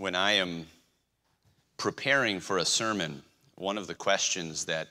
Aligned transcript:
when 0.00 0.14
I 0.14 0.32
am 0.32 0.66
preparing 1.76 2.40
for 2.40 2.56
a 2.56 2.64
sermon, 2.64 3.22
one 3.56 3.76
of 3.76 3.86
the 3.86 3.94
questions 3.94 4.64
that 4.64 4.88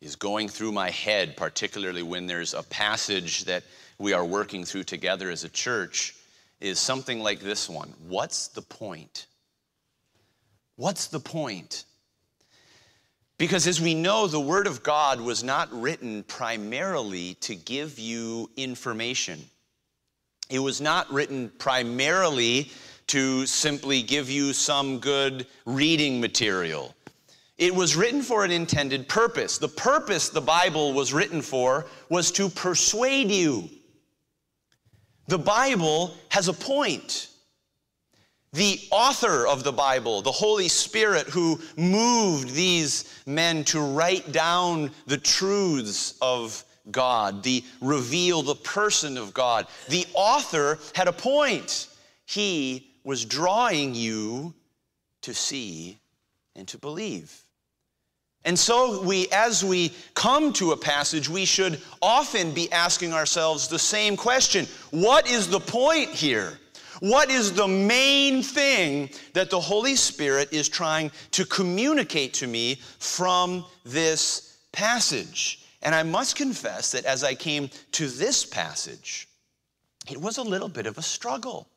is 0.00 0.16
going 0.16 0.48
through 0.48 0.72
my 0.72 0.88
head, 0.88 1.36
particularly 1.36 2.02
when 2.02 2.26
there's 2.26 2.54
a 2.54 2.62
passage 2.62 3.44
that 3.44 3.62
we 3.98 4.14
are 4.14 4.24
working 4.24 4.64
through 4.64 4.84
together 4.84 5.30
as 5.30 5.44
a 5.44 5.50
church, 5.50 6.14
is 6.60 6.78
something 6.78 7.20
like 7.20 7.40
this 7.40 7.68
one 7.68 7.92
What's 8.08 8.48
the 8.48 8.62
point? 8.62 9.26
What's 10.76 11.08
the 11.08 11.20
point? 11.20 11.84
Because 13.36 13.66
as 13.66 13.82
we 13.82 13.92
know, 13.92 14.28
the 14.28 14.40
Word 14.40 14.66
of 14.66 14.82
God 14.82 15.20
was 15.20 15.44
not 15.44 15.70
written 15.70 16.22
primarily 16.22 17.34
to 17.42 17.54
give 17.54 17.98
you 17.98 18.50
information. 18.56 19.44
It 20.48 20.60
was 20.60 20.80
not 20.80 21.12
written 21.12 21.50
primarily 21.58 22.70
to 23.08 23.46
simply 23.46 24.02
give 24.02 24.30
you 24.30 24.52
some 24.52 24.98
good 24.98 25.46
reading 25.66 26.20
material. 26.20 26.94
It 27.58 27.74
was 27.74 27.96
written 27.96 28.22
for 28.22 28.44
an 28.44 28.52
intended 28.52 29.08
purpose. 29.08 29.58
The 29.58 29.68
purpose 29.68 30.28
the 30.28 30.40
Bible 30.40 30.92
was 30.92 31.12
written 31.12 31.42
for 31.42 31.86
was 32.08 32.30
to 32.32 32.48
persuade 32.48 33.30
you. 33.30 33.68
The 35.26 35.38
Bible 35.38 36.14
has 36.30 36.48
a 36.48 36.52
point. 36.52 37.28
The 38.52 38.80
author 38.90 39.46
of 39.46 39.62
the 39.62 39.72
Bible, 39.72 40.22
the 40.22 40.32
Holy 40.32 40.68
Spirit 40.68 41.26
who 41.26 41.60
moved 41.76 42.54
these 42.54 43.22
men 43.26 43.64
to 43.64 43.80
write 43.80 44.32
down 44.32 44.90
the 45.06 45.18
truths 45.18 46.14
of 46.22 46.64
God, 46.90 47.42
the 47.42 47.62
reveal 47.82 48.42
the 48.42 48.54
person 48.54 49.18
of 49.18 49.34
God. 49.34 49.66
The 49.88 50.06
author 50.14 50.78
had 50.94 51.08
a 51.08 51.12
point. 51.12 51.88
He 52.24 52.87
was 53.04 53.24
drawing 53.24 53.94
you 53.94 54.54
to 55.22 55.34
see 55.34 55.98
and 56.56 56.66
to 56.68 56.78
believe. 56.78 57.42
And 58.44 58.58
so 58.58 59.02
we 59.02 59.26
as 59.32 59.64
we 59.64 59.92
come 60.14 60.52
to 60.54 60.72
a 60.72 60.76
passage 60.76 61.28
we 61.28 61.44
should 61.44 61.80
often 62.00 62.52
be 62.52 62.70
asking 62.72 63.12
ourselves 63.12 63.68
the 63.68 63.78
same 63.78 64.16
question. 64.16 64.66
What 64.90 65.28
is 65.28 65.48
the 65.48 65.60
point 65.60 66.10
here? 66.10 66.58
What 67.00 67.30
is 67.30 67.52
the 67.52 67.68
main 67.68 68.42
thing 68.42 69.10
that 69.32 69.50
the 69.50 69.60
Holy 69.60 69.94
Spirit 69.94 70.52
is 70.52 70.68
trying 70.68 71.10
to 71.32 71.44
communicate 71.44 72.34
to 72.34 72.46
me 72.46 72.80
from 72.98 73.64
this 73.84 74.58
passage? 74.72 75.64
And 75.82 75.94
I 75.94 76.02
must 76.02 76.34
confess 76.34 76.90
that 76.92 77.04
as 77.04 77.22
I 77.22 77.34
came 77.34 77.70
to 77.92 78.08
this 78.08 78.44
passage, 78.44 79.28
it 80.10 80.20
was 80.20 80.38
a 80.38 80.42
little 80.42 80.68
bit 80.68 80.86
of 80.86 80.98
a 80.98 81.02
struggle. 81.02 81.68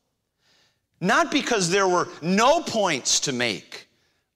Not 1.01 1.31
because 1.31 1.71
there 1.71 1.87
were 1.87 2.07
no 2.21 2.61
points 2.61 3.19
to 3.21 3.33
make 3.33 3.87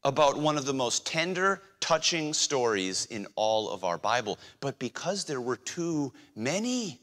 about 0.03 0.37
one 0.37 0.57
of 0.57 0.65
the 0.65 0.73
most 0.73 1.05
tender, 1.05 1.61
touching 1.79 2.33
stories 2.33 3.05
in 3.05 3.27
all 3.35 3.69
of 3.69 3.83
our 3.83 3.99
Bible, 3.99 4.39
but 4.59 4.79
because 4.79 5.25
there 5.25 5.41
were 5.41 5.57
too 5.57 6.11
many. 6.35 6.99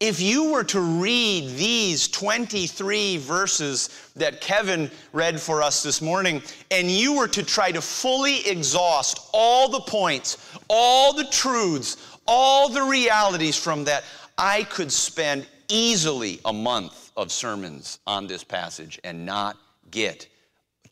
If 0.00 0.20
you 0.20 0.52
were 0.52 0.64
to 0.64 0.80
read 0.80 1.56
these 1.56 2.08
23 2.08 3.18
verses 3.18 4.10
that 4.16 4.40
Kevin 4.40 4.90
read 5.12 5.40
for 5.40 5.62
us 5.62 5.82
this 5.82 6.00
morning, 6.00 6.42
and 6.70 6.90
you 6.90 7.16
were 7.16 7.28
to 7.28 7.42
try 7.42 7.72
to 7.72 7.82
fully 7.82 8.46
exhaust 8.46 9.20
all 9.32 9.68
the 9.70 9.80
points, 9.80 10.36
all 10.68 11.14
the 11.14 11.24
truths, 11.24 12.18
all 12.26 12.68
the 12.70 12.82
realities 12.82 13.56
from 13.56 13.84
that, 13.84 14.04
I 14.36 14.64
could 14.64 14.92
spend 14.92 15.46
easily 15.68 16.40
a 16.44 16.52
month 16.52 17.12
of 17.16 17.32
sermons 17.32 17.98
on 18.06 18.26
this 18.26 18.44
passage 18.44 18.98
and 19.04 19.24
not 19.24 19.56
get 19.90 20.26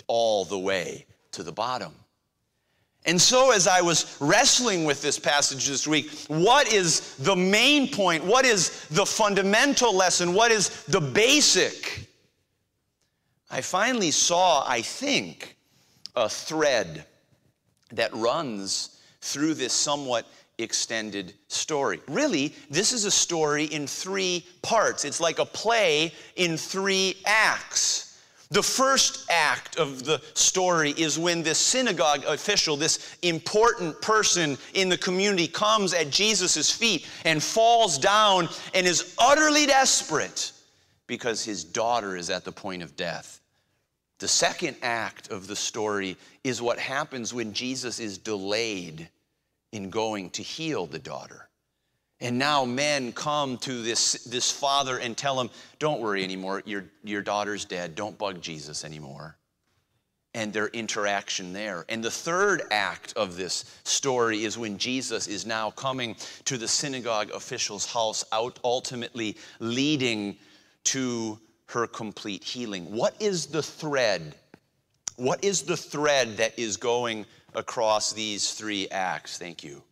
all 0.06 0.44
the 0.44 0.58
way 0.58 1.06
to 1.32 1.42
the 1.42 1.52
bottom. 1.52 1.92
And 3.06 3.20
so, 3.20 3.50
as 3.50 3.66
I 3.66 3.82
was 3.82 4.16
wrestling 4.18 4.84
with 4.86 5.02
this 5.02 5.18
passage 5.18 5.66
this 5.66 5.86
week, 5.86 6.10
what 6.28 6.72
is 6.72 7.16
the 7.16 7.36
main 7.36 7.90
point? 7.90 8.24
What 8.24 8.46
is 8.46 8.86
the 8.88 9.04
fundamental 9.04 9.94
lesson? 9.94 10.32
What 10.32 10.50
is 10.50 10.84
the 10.84 11.02
basic? 11.02 12.08
I 13.50 13.60
finally 13.60 14.10
saw, 14.10 14.64
I 14.66 14.80
think, 14.80 15.56
a 16.16 16.28
thread 16.30 17.04
that 17.92 18.14
runs 18.14 19.00
through 19.20 19.54
this 19.54 19.72
somewhat 19.72 20.26
extended 20.58 21.34
story. 21.48 22.00
Really, 22.08 22.54
this 22.70 22.92
is 22.92 23.04
a 23.04 23.10
story 23.10 23.64
in 23.64 23.86
three 23.86 24.44
parts. 24.62 25.04
It's 25.04 25.20
like 25.20 25.38
a 25.38 25.44
play 25.44 26.12
in 26.36 26.56
three 26.56 27.16
acts. 27.26 28.04
The 28.50 28.62
first 28.62 29.26
act 29.30 29.78
of 29.78 30.04
the 30.04 30.20
story 30.34 30.90
is 30.90 31.18
when 31.18 31.42
this 31.42 31.58
synagogue 31.58 32.24
official, 32.24 32.76
this 32.76 33.16
important 33.22 34.00
person 34.00 34.56
in 34.74 34.88
the 34.88 34.98
community, 34.98 35.48
comes 35.48 35.92
at 35.92 36.10
Jesus' 36.10 36.70
feet 36.70 37.06
and 37.24 37.42
falls 37.42 37.98
down 37.98 38.48
and 38.74 38.86
is 38.86 39.16
utterly 39.18 39.66
desperate 39.66 40.52
because 41.06 41.44
his 41.44 41.64
daughter 41.64 42.16
is 42.16 42.30
at 42.30 42.44
the 42.44 42.52
point 42.52 42.82
of 42.82 42.96
death. 42.96 43.40
The 44.18 44.28
second 44.28 44.76
act 44.82 45.30
of 45.30 45.46
the 45.46 45.56
story 45.56 46.16
is 46.44 46.62
what 46.62 46.78
happens 46.78 47.34
when 47.34 47.52
Jesus 47.52 47.98
is 47.98 48.18
delayed 48.18 49.08
in 49.74 49.90
going 49.90 50.30
to 50.30 50.42
heal 50.42 50.86
the 50.86 51.00
daughter. 51.00 51.48
And 52.20 52.38
now 52.38 52.64
men 52.64 53.12
come 53.12 53.58
to 53.58 53.82
this, 53.82 54.12
this 54.24 54.50
father 54.50 54.98
and 54.98 55.16
tell 55.16 55.38
him, 55.38 55.50
Don't 55.80 56.00
worry 56.00 56.22
anymore, 56.22 56.62
your, 56.64 56.84
your 57.02 57.22
daughter's 57.22 57.64
dead, 57.64 57.96
don't 57.96 58.16
bug 58.16 58.40
Jesus 58.40 58.84
anymore. 58.84 59.36
And 60.32 60.52
their 60.52 60.68
interaction 60.68 61.52
there. 61.52 61.84
And 61.88 62.02
the 62.02 62.10
third 62.10 62.62
act 62.70 63.12
of 63.16 63.36
this 63.36 63.64
story 63.84 64.44
is 64.44 64.56
when 64.56 64.78
Jesus 64.78 65.26
is 65.26 65.44
now 65.44 65.72
coming 65.72 66.16
to 66.44 66.56
the 66.56 66.68
synagogue 66.68 67.30
official's 67.32 67.84
house, 67.84 68.24
out 68.30 68.60
ultimately 68.62 69.36
leading 69.58 70.36
to 70.84 71.38
her 71.66 71.86
complete 71.88 72.44
healing. 72.44 72.84
What 72.92 73.14
is 73.20 73.46
the 73.46 73.62
thread? 73.62 74.34
What 75.16 75.42
is 75.42 75.62
the 75.62 75.76
thread 75.76 76.36
that 76.36 76.56
is 76.58 76.76
going 76.76 77.26
across 77.54 78.12
these 78.12 78.52
three 78.52 78.88
acts? 78.90 79.38
Thank 79.38 79.62
you. 79.64 79.82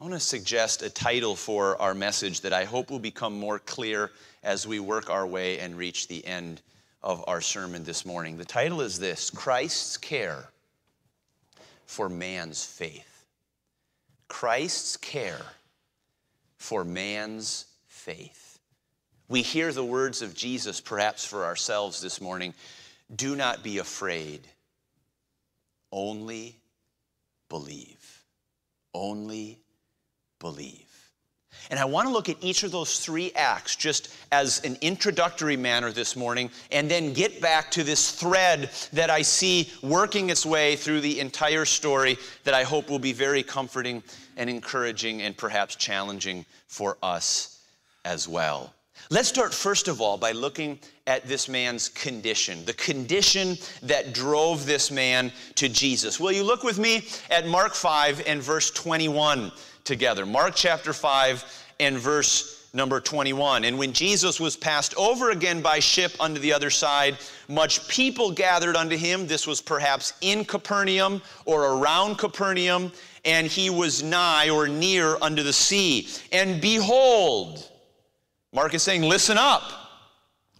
I 0.00 0.04
want 0.04 0.14
to 0.14 0.20
suggest 0.20 0.82
a 0.82 0.90
title 0.90 1.36
for 1.36 1.80
our 1.80 1.94
message 1.94 2.40
that 2.40 2.52
I 2.52 2.64
hope 2.64 2.90
will 2.90 2.98
become 2.98 3.38
more 3.38 3.60
clear 3.60 4.10
as 4.42 4.66
we 4.66 4.80
work 4.80 5.08
our 5.08 5.26
way 5.26 5.60
and 5.60 5.76
reach 5.76 6.08
the 6.08 6.26
end 6.26 6.60
of 7.02 7.22
our 7.28 7.40
sermon 7.40 7.84
this 7.84 8.04
morning. 8.04 8.36
The 8.36 8.44
title 8.44 8.80
is 8.80 8.98
this 8.98 9.30
Christ's 9.30 9.96
Care 9.96 10.48
for 11.86 12.08
Man's 12.08 12.64
Faith. 12.64 13.26
Christ's 14.26 14.96
Care 14.96 15.42
for 16.56 16.84
Man's 16.84 17.66
Faith. 17.86 18.58
We 19.28 19.42
hear 19.42 19.72
the 19.72 19.84
words 19.84 20.20
of 20.20 20.34
Jesus 20.34 20.80
perhaps 20.80 21.24
for 21.24 21.44
ourselves 21.44 22.00
this 22.00 22.20
morning 22.20 22.54
do 23.14 23.36
not 23.36 23.62
be 23.62 23.78
afraid, 23.78 24.40
only 25.92 26.56
believe. 27.48 28.24
Only 28.94 29.60
believe. 30.40 30.88
And 31.70 31.78
I 31.78 31.84
want 31.84 32.08
to 32.08 32.12
look 32.12 32.28
at 32.28 32.36
each 32.40 32.62
of 32.62 32.72
those 32.72 32.98
three 32.98 33.30
acts 33.34 33.76
just 33.76 34.14
as 34.32 34.64
an 34.64 34.76
introductory 34.80 35.56
manner 35.56 35.92
this 35.92 36.16
morning, 36.16 36.50
and 36.70 36.90
then 36.90 37.12
get 37.12 37.40
back 37.40 37.70
to 37.72 37.84
this 37.84 38.10
thread 38.12 38.70
that 38.92 39.10
I 39.10 39.22
see 39.22 39.70
working 39.82 40.30
its 40.30 40.46
way 40.46 40.76
through 40.76 41.02
the 41.02 41.20
entire 41.20 41.64
story 41.64 42.18
that 42.44 42.54
I 42.54 42.64
hope 42.64 42.88
will 42.88 42.98
be 42.98 43.12
very 43.12 43.42
comforting 43.42 44.02
and 44.36 44.48
encouraging 44.48 45.22
and 45.22 45.36
perhaps 45.36 45.76
challenging 45.76 46.46
for 46.66 46.96
us 47.02 47.62
as 48.04 48.26
well. 48.26 48.74
Let's 49.10 49.28
start 49.28 49.52
first 49.52 49.88
of 49.88 50.00
all 50.00 50.16
by 50.16 50.32
looking 50.32 50.78
at 51.06 51.26
this 51.26 51.48
man's 51.48 51.88
condition, 51.88 52.64
the 52.64 52.74
condition 52.74 53.56
that 53.82 54.14
drove 54.14 54.66
this 54.66 54.90
man 54.90 55.32
to 55.56 55.68
Jesus. 55.68 56.18
Will 56.20 56.32
you 56.32 56.44
look 56.44 56.62
with 56.62 56.78
me 56.78 57.04
at 57.30 57.46
Mark 57.46 57.74
5 57.74 58.22
and 58.26 58.42
verse 58.42 58.70
21? 58.70 59.52
together. 59.84 60.26
Mark 60.26 60.54
chapter 60.54 60.92
5 60.92 61.44
and 61.80 61.98
verse 61.98 62.68
number 62.74 63.00
21. 63.00 63.64
And 63.64 63.78
when 63.78 63.92
Jesus 63.92 64.40
was 64.40 64.56
passed 64.56 64.94
over 64.96 65.30
again 65.30 65.60
by 65.60 65.78
ship 65.78 66.12
unto 66.20 66.40
the 66.40 66.52
other 66.52 66.70
side, 66.70 67.18
much 67.48 67.86
people 67.88 68.30
gathered 68.30 68.76
unto 68.76 68.96
him. 68.96 69.26
This 69.26 69.46
was 69.46 69.60
perhaps 69.60 70.14
in 70.20 70.44
Capernaum 70.44 71.20
or 71.44 71.74
around 71.74 72.16
Capernaum, 72.16 72.92
and 73.24 73.46
he 73.46 73.68
was 73.68 74.02
nigh 74.02 74.48
or 74.48 74.68
near 74.68 75.16
unto 75.20 75.42
the 75.42 75.52
sea. 75.52 76.08
And 76.32 76.60
behold, 76.60 77.68
Mark 78.52 78.74
is 78.74 78.82
saying, 78.82 79.02
Listen 79.02 79.38
up. 79.38 79.62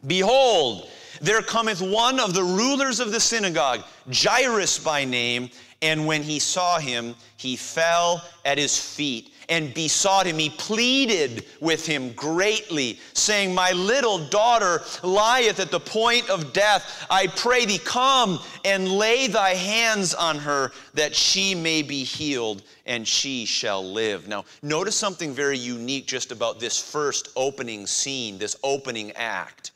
Behold, 0.06 0.88
there 1.20 1.42
cometh 1.42 1.80
one 1.80 2.18
of 2.18 2.34
the 2.34 2.42
rulers 2.42 2.98
of 2.98 3.12
the 3.12 3.20
synagogue, 3.20 3.84
Jairus 4.12 4.78
by 4.78 5.04
name, 5.04 5.50
and 5.80 6.06
when 6.06 6.22
he 6.22 6.38
saw 6.38 6.78
him, 6.78 7.14
he 7.36 7.56
fell 7.56 8.24
at 8.44 8.58
his 8.58 8.78
feet 8.78 9.31
and 9.52 9.74
besought 9.74 10.24
him. 10.24 10.38
He 10.38 10.48
pleaded 10.48 11.44
with 11.60 11.84
him 11.84 12.14
greatly, 12.14 12.98
saying, 13.12 13.54
My 13.54 13.72
little 13.72 14.18
daughter 14.28 14.80
lieth 15.02 15.60
at 15.60 15.70
the 15.70 15.78
point 15.78 16.30
of 16.30 16.54
death. 16.54 17.06
I 17.10 17.26
pray 17.26 17.66
thee, 17.66 17.78
come 17.78 18.40
and 18.64 18.88
lay 18.88 19.26
thy 19.26 19.50
hands 19.50 20.14
on 20.14 20.38
her, 20.38 20.72
that 20.94 21.14
she 21.14 21.54
may 21.54 21.82
be 21.82 22.02
healed, 22.02 22.62
and 22.86 23.06
she 23.06 23.44
shall 23.44 23.84
live. 23.84 24.26
Now, 24.26 24.46
notice 24.62 24.96
something 24.96 25.34
very 25.34 25.58
unique 25.58 26.06
just 26.06 26.32
about 26.32 26.58
this 26.58 26.78
first 26.78 27.28
opening 27.36 27.86
scene, 27.86 28.38
this 28.38 28.56
opening 28.64 29.12
act. 29.12 29.72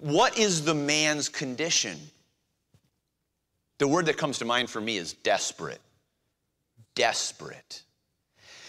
What 0.00 0.38
is 0.38 0.66
the 0.66 0.74
man's 0.74 1.30
condition? 1.30 1.98
The 3.78 3.88
word 3.88 4.04
that 4.04 4.18
comes 4.18 4.36
to 4.40 4.44
mind 4.44 4.68
for 4.68 4.82
me 4.82 4.98
is 4.98 5.14
desperate. 5.14 5.80
Desperate. 6.94 7.84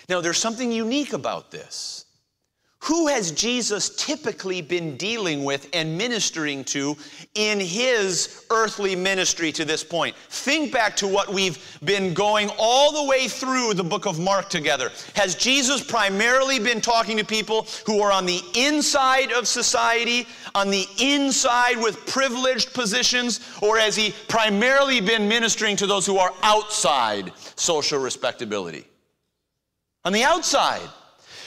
Now, 0.10 0.22
there's 0.22 0.38
something 0.38 0.72
unique 0.72 1.14
about 1.14 1.52
this. 1.52 2.06
Who 2.86 3.08
has 3.08 3.32
Jesus 3.32 3.90
typically 3.96 4.62
been 4.62 4.96
dealing 4.96 5.44
with 5.44 5.68
and 5.74 5.98
ministering 5.98 6.64
to 6.66 6.96
in 7.34 7.60
his 7.60 8.46
earthly 8.52 8.96
ministry 8.96 9.52
to 9.54 9.66
this 9.66 9.84
point? 9.84 10.16
Think 10.30 10.72
back 10.72 10.96
to 10.98 11.08
what 11.08 11.34
we've 11.34 11.58
been 11.84 12.14
going 12.14 12.52
all 12.60 12.92
the 12.92 13.10
way 13.10 13.28
through 13.28 13.74
the 13.74 13.84
book 13.84 14.06
of 14.06 14.20
Mark 14.20 14.50
together. 14.50 14.92
Has 15.16 15.34
Jesus 15.34 15.84
primarily 15.84 16.60
been 16.60 16.80
talking 16.80 17.18
to 17.18 17.26
people 17.26 17.66
who 17.88 18.02
are 18.02 18.12
on 18.12 18.28
the 18.28 18.42
inside 18.56 19.32
of 19.32 19.48
society, 19.48 20.28
on 20.54 20.70
the 20.70 20.86
inside 21.00 21.78
with 21.78 22.06
privileged 22.06 22.72
positions, 22.76 23.40
or 23.64 23.80
has 23.80 23.96
he 23.96 24.14
primarily 24.28 25.02
been 25.02 25.28
ministering 25.28 25.76
to 25.78 25.88
those 25.88 26.06
who 26.06 26.20
are 26.20 26.34
outside 26.44 27.34
social 27.56 27.98
respectability? 27.98 28.86
On 30.06 30.14
the 30.14 30.24
outside. 30.24 30.88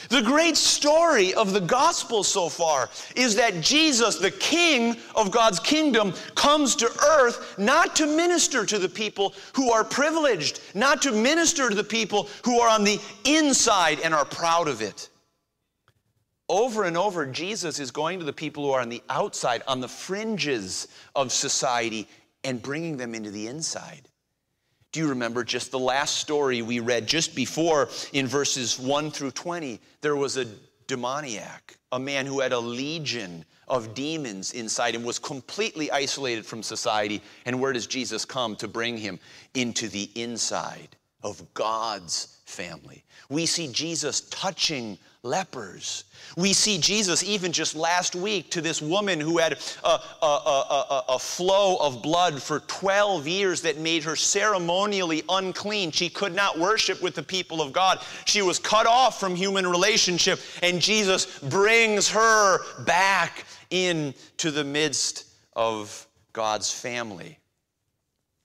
The 0.09 0.21
great 0.21 0.57
story 0.57 1.35
of 1.35 1.53
the 1.53 1.61
gospel 1.61 2.23
so 2.23 2.49
far 2.49 2.89
is 3.15 3.35
that 3.35 3.61
Jesus, 3.61 4.15
the 4.17 4.31
King 4.31 4.97
of 5.15 5.29
God's 5.29 5.59
kingdom, 5.59 6.13
comes 6.33 6.75
to 6.77 6.89
earth 7.11 7.59
not 7.59 7.95
to 7.97 8.07
minister 8.07 8.65
to 8.65 8.79
the 8.79 8.89
people 8.89 9.35
who 9.53 9.71
are 9.71 9.83
privileged, 9.83 10.61
not 10.73 11.01
to 11.03 11.11
minister 11.11 11.69
to 11.69 11.75
the 11.75 11.83
people 11.83 12.27
who 12.43 12.59
are 12.59 12.69
on 12.69 12.83
the 12.83 12.99
inside 13.23 13.99
and 14.03 14.13
are 14.13 14.25
proud 14.25 14.67
of 14.67 14.81
it. 14.81 15.09
Over 16.49 16.85
and 16.85 16.97
over, 16.97 17.27
Jesus 17.27 17.79
is 17.79 17.91
going 17.91 18.17
to 18.17 18.25
the 18.25 18.33
people 18.33 18.65
who 18.65 18.71
are 18.71 18.81
on 18.81 18.89
the 18.89 19.03
outside, 19.09 19.61
on 19.67 19.79
the 19.79 19.87
fringes 19.87 20.87
of 21.15 21.31
society, 21.31 22.07
and 22.43 22.59
bringing 22.59 22.97
them 22.97 23.13
into 23.13 23.29
the 23.29 23.45
inside. 23.45 24.08
Do 24.91 24.99
you 24.99 25.09
remember 25.09 25.43
just 25.43 25.71
the 25.71 25.79
last 25.79 26.17
story 26.17 26.61
we 26.61 26.79
read 26.79 27.07
just 27.07 27.35
before 27.35 27.89
in 28.11 28.25
verses 28.25 28.79
1 28.79 29.11
through 29.11 29.31
20? 29.31 29.79
There 30.01 30.15
was 30.15 30.37
a 30.37 30.45
demoniac, 30.87 31.77
a 31.91 31.99
man 31.99 32.25
who 32.25 32.39
had 32.39 32.53
a 32.53 32.59
legion 32.59 33.45
of 33.67 33.93
demons 33.93 34.53
inside 34.53 34.95
him, 34.95 35.03
was 35.03 35.19
completely 35.19 35.91
isolated 35.91 36.43
from 36.43 36.63
society. 36.63 37.21
And 37.45 37.61
where 37.61 37.71
does 37.71 37.85
Jesus 37.85 38.25
come 38.25 38.55
to 38.55 38.67
bring 38.67 38.97
him? 38.97 39.19
Into 39.53 39.89
the 39.89 40.09
inside 40.15 40.95
of 41.21 41.53
God's 41.53 42.39
family. 42.45 43.03
We 43.29 43.45
see 43.45 43.71
Jesus 43.71 44.21
touching 44.21 44.97
lepers. 45.23 46.05
We 46.37 46.53
see 46.53 46.77
Jesus, 46.77 47.23
even 47.23 47.51
just 47.51 47.75
last 47.75 48.15
week, 48.15 48.51
to 48.51 48.61
this 48.61 48.81
woman 48.81 49.19
who 49.19 49.37
had 49.37 49.53
a, 49.83 49.87
a, 49.87 50.25
a, 50.25 51.03
a, 51.09 51.19
flow 51.19 51.75
of 51.77 52.01
blood 52.01 52.41
for 52.41 52.61
12 52.61 53.27
years 53.27 53.61
that 53.63 53.77
made 53.77 54.03
her 54.03 54.15
ceremonially 54.15 55.23
unclean. 55.27 55.91
She 55.91 56.09
could 56.09 56.33
not 56.33 56.57
worship 56.57 57.01
with 57.01 57.15
the 57.15 57.23
people 57.23 57.61
of 57.61 57.73
God. 57.73 57.99
She 58.25 58.41
was 58.41 58.59
cut 58.59 58.87
off 58.87 59.19
from 59.19 59.35
human 59.35 59.67
relationship, 59.67 60.39
and 60.63 60.79
Jesus 60.79 61.39
brings 61.39 62.09
her 62.09 62.59
back 62.83 63.45
into 63.71 64.51
the 64.51 64.63
midst 64.63 65.25
of 65.53 66.07
God's 66.31 66.71
family 66.71 67.38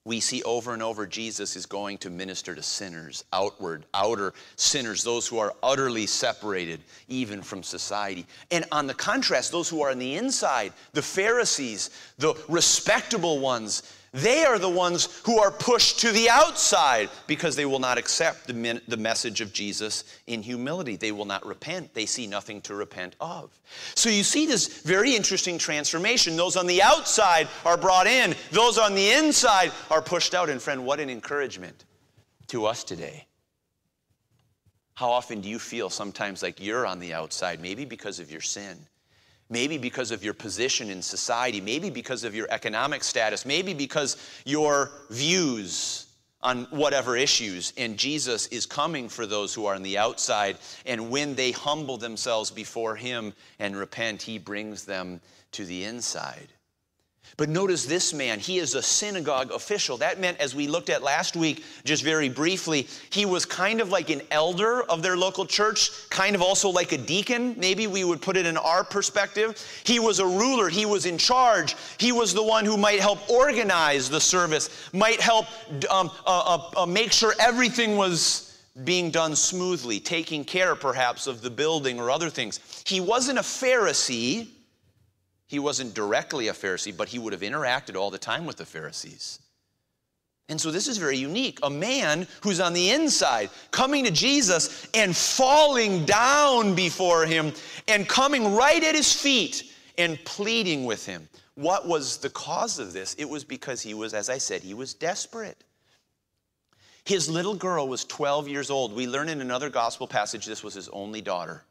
we 0.05 0.19
see 0.19 0.43
over 0.43 0.73
and 0.73 0.83
over 0.83 1.07
Jesus 1.07 1.55
is 1.55 1.65
going 1.65 1.97
to 1.97 2.11
minister 2.11 2.53
to 2.53 2.61
sinners, 2.61 3.25
outward, 3.33 3.85
outer 3.95 4.33
sinners, 4.55 5.03
those 5.03 5.27
who 5.27 5.39
are 5.39 5.55
utterly 5.63 6.05
separated 6.05 6.79
even 7.07 7.41
from 7.41 7.63
society. 7.63 8.27
And 8.51 8.65
on 8.71 8.85
the 8.85 8.93
contrast, 8.93 9.51
those 9.51 9.67
who 9.67 9.81
are 9.81 9.89
on 9.89 9.97
the 9.97 10.15
inside, 10.15 10.73
the 10.93 11.01
Pharisees, 11.01 11.89
the 12.19 12.35
respectable 12.47 13.39
ones, 13.39 13.81
they 14.15 14.45
are 14.45 14.57
the 14.57 14.69
ones 14.69 15.21
who 15.25 15.39
are 15.39 15.51
pushed 15.51 15.99
to 15.99 16.11
the 16.13 16.29
outside 16.29 17.09
because 17.27 17.57
they 17.57 17.65
will 17.65 17.79
not 17.79 17.97
accept 17.97 18.47
the, 18.47 18.81
the 18.87 18.95
message 18.95 19.41
of 19.41 19.51
Jesus 19.51 20.05
in 20.25 20.41
humility. 20.41 20.95
They 20.95 21.11
will 21.11 21.25
not 21.25 21.45
repent. 21.45 21.93
They 21.93 22.05
see 22.05 22.25
nothing 22.25 22.61
to 22.61 22.75
repent 22.75 23.17
of. 23.19 23.51
So 23.93 24.09
you 24.09 24.23
see 24.23 24.45
this 24.45 24.81
very 24.83 25.13
interesting 25.13 25.57
transformation. 25.57 26.37
Those 26.37 26.55
on 26.55 26.65
the 26.65 26.81
outside 26.81 27.49
are 27.65 27.75
brought 27.75 28.07
in, 28.07 28.35
those 28.51 28.77
on 28.77 28.95
the 28.95 29.11
inside 29.11 29.73
are 29.91 30.01
pushed 30.01 30.33
out. 30.33 30.49
And 30.49 30.61
friend, 30.61 30.85
what 30.85 31.01
an 31.01 31.09
encouragement 31.09 31.83
to 32.47 32.65
us 32.65 32.85
today. 32.85 33.27
How 34.93 35.11
often 35.11 35.41
do 35.41 35.49
you 35.49 35.59
feel 35.59 35.89
sometimes 35.89 36.41
like 36.41 36.61
you're 36.61 36.87
on 36.87 36.99
the 36.99 37.13
outside, 37.13 37.59
maybe 37.59 37.83
because 37.83 38.19
of 38.21 38.31
your 38.31 38.39
sin? 38.39 38.77
Maybe 39.49 39.77
because 39.77 40.11
of 40.11 40.23
your 40.23 40.33
position 40.33 40.89
in 40.89 41.01
society, 41.01 41.61
maybe 41.61 41.89
because 41.89 42.23
of 42.23 42.33
your 42.33 42.47
economic 42.49 43.03
status, 43.03 43.45
maybe 43.45 43.73
because 43.73 44.17
your 44.45 44.91
views 45.09 46.07
on 46.41 46.65
whatever 46.65 47.17
issues. 47.17 47.73
And 47.77 47.97
Jesus 47.97 48.47
is 48.47 48.65
coming 48.65 49.09
for 49.09 49.25
those 49.25 49.53
who 49.53 49.65
are 49.65 49.75
on 49.75 49.83
the 49.83 49.97
outside. 49.97 50.57
And 50.85 51.09
when 51.09 51.35
they 51.35 51.51
humble 51.51 51.97
themselves 51.97 52.51
before 52.51 52.95
Him 52.95 53.33
and 53.59 53.75
repent, 53.75 54.21
He 54.21 54.37
brings 54.37 54.85
them 54.85 55.21
to 55.51 55.65
the 55.65 55.83
inside. 55.83 56.47
But 57.37 57.49
notice 57.49 57.85
this 57.85 58.13
man, 58.13 58.39
he 58.39 58.59
is 58.59 58.75
a 58.75 58.81
synagogue 58.81 59.51
official. 59.51 59.97
That 59.97 60.21
meant, 60.21 60.39
as 60.39 60.55
we 60.55 60.67
looked 60.67 60.89
at 60.89 61.03
last 61.03 61.35
week, 61.35 61.65
just 61.83 62.01
very 62.01 62.29
briefly, 62.29 62.87
he 63.09 63.25
was 63.25 63.45
kind 63.45 63.81
of 63.81 63.89
like 63.89 64.09
an 64.09 64.21
elder 64.31 64.83
of 64.83 65.01
their 65.01 65.17
local 65.17 65.45
church, 65.45 66.09
kind 66.09 66.33
of 66.33 66.41
also 66.41 66.69
like 66.69 66.93
a 66.93 66.97
deacon. 66.97 67.53
Maybe 67.57 67.87
we 67.87 68.05
would 68.05 68.21
put 68.21 68.37
it 68.37 68.45
in 68.45 68.55
our 68.55 68.85
perspective. 68.85 69.61
He 69.83 69.99
was 69.99 70.19
a 70.19 70.25
ruler, 70.25 70.69
he 70.69 70.85
was 70.85 71.05
in 71.05 71.17
charge. 71.17 71.75
He 71.97 72.13
was 72.13 72.33
the 72.33 72.43
one 72.43 72.63
who 72.63 72.77
might 72.77 73.01
help 73.01 73.29
organize 73.29 74.09
the 74.09 74.21
service, 74.21 74.89
might 74.93 75.19
help 75.19 75.45
um, 75.91 76.09
uh, 76.25 76.59
uh, 76.75 76.83
uh, 76.83 76.85
make 76.85 77.11
sure 77.11 77.33
everything 77.39 77.97
was 77.97 78.57
being 78.83 79.09
done 79.09 79.35
smoothly, 79.35 79.99
taking 79.99 80.43
care 80.43 80.75
perhaps 80.75 81.27
of 81.27 81.41
the 81.41 81.49
building 81.49 81.99
or 81.99 82.11
other 82.11 82.29
things. 82.29 82.59
He 82.85 82.99
wasn't 82.99 83.39
a 83.39 83.41
Pharisee. 83.41 84.49
He 85.47 85.59
wasn't 85.59 85.93
directly 85.93 86.47
a 86.47 86.53
Pharisee, 86.53 86.95
but 86.95 87.09
he 87.09 87.19
would 87.19 87.33
have 87.33 87.41
interacted 87.41 87.95
all 87.95 88.09
the 88.09 88.17
time 88.17 88.45
with 88.45 88.57
the 88.57 88.65
Pharisees. 88.65 89.39
And 90.47 90.61
so 90.61 90.69
this 90.69 90.87
is 90.87 90.97
very 90.97 91.17
unique. 91.17 91.59
A 91.63 91.69
man 91.69 92.27
who's 92.41 92.59
on 92.59 92.73
the 92.73 92.91
inside 92.91 93.49
coming 93.71 94.05
to 94.05 94.11
Jesus 94.11 94.87
and 94.93 95.15
falling 95.15 96.05
down 96.05 96.75
before 96.75 97.25
him 97.25 97.51
and 97.87 98.07
coming 98.07 98.53
right 98.53 98.83
at 98.83 98.95
his 98.95 99.11
feet 99.11 99.71
and 99.97 100.23
pleading 100.23 100.85
with 100.85 101.05
him. 101.05 101.27
What 101.55 101.87
was 101.87 102.17
the 102.17 102.29
cause 102.29 102.79
of 102.79 102.93
this? 102.93 103.15
It 103.15 103.27
was 103.27 103.43
because 103.43 103.81
he 103.81 103.93
was, 103.93 104.13
as 104.13 104.29
I 104.29 104.37
said, 104.37 104.61
he 104.61 104.73
was 104.73 104.93
desperate. 104.93 105.63
His 107.05 107.29
little 107.29 107.55
girl 107.55 107.87
was 107.87 108.03
12 108.03 108.47
years 108.47 108.69
old. 108.69 108.93
We 108.93 109.07
learn 109.07 109.29
in 109.29 109.41
another 109.41 109.69
gospel 109.69 110.07
passage 110.07 110.45
this 110.45 110.63
was 110.63 110.73
his 110.73 110.89
only 110.89 111.21
daughter. 111.21 111.63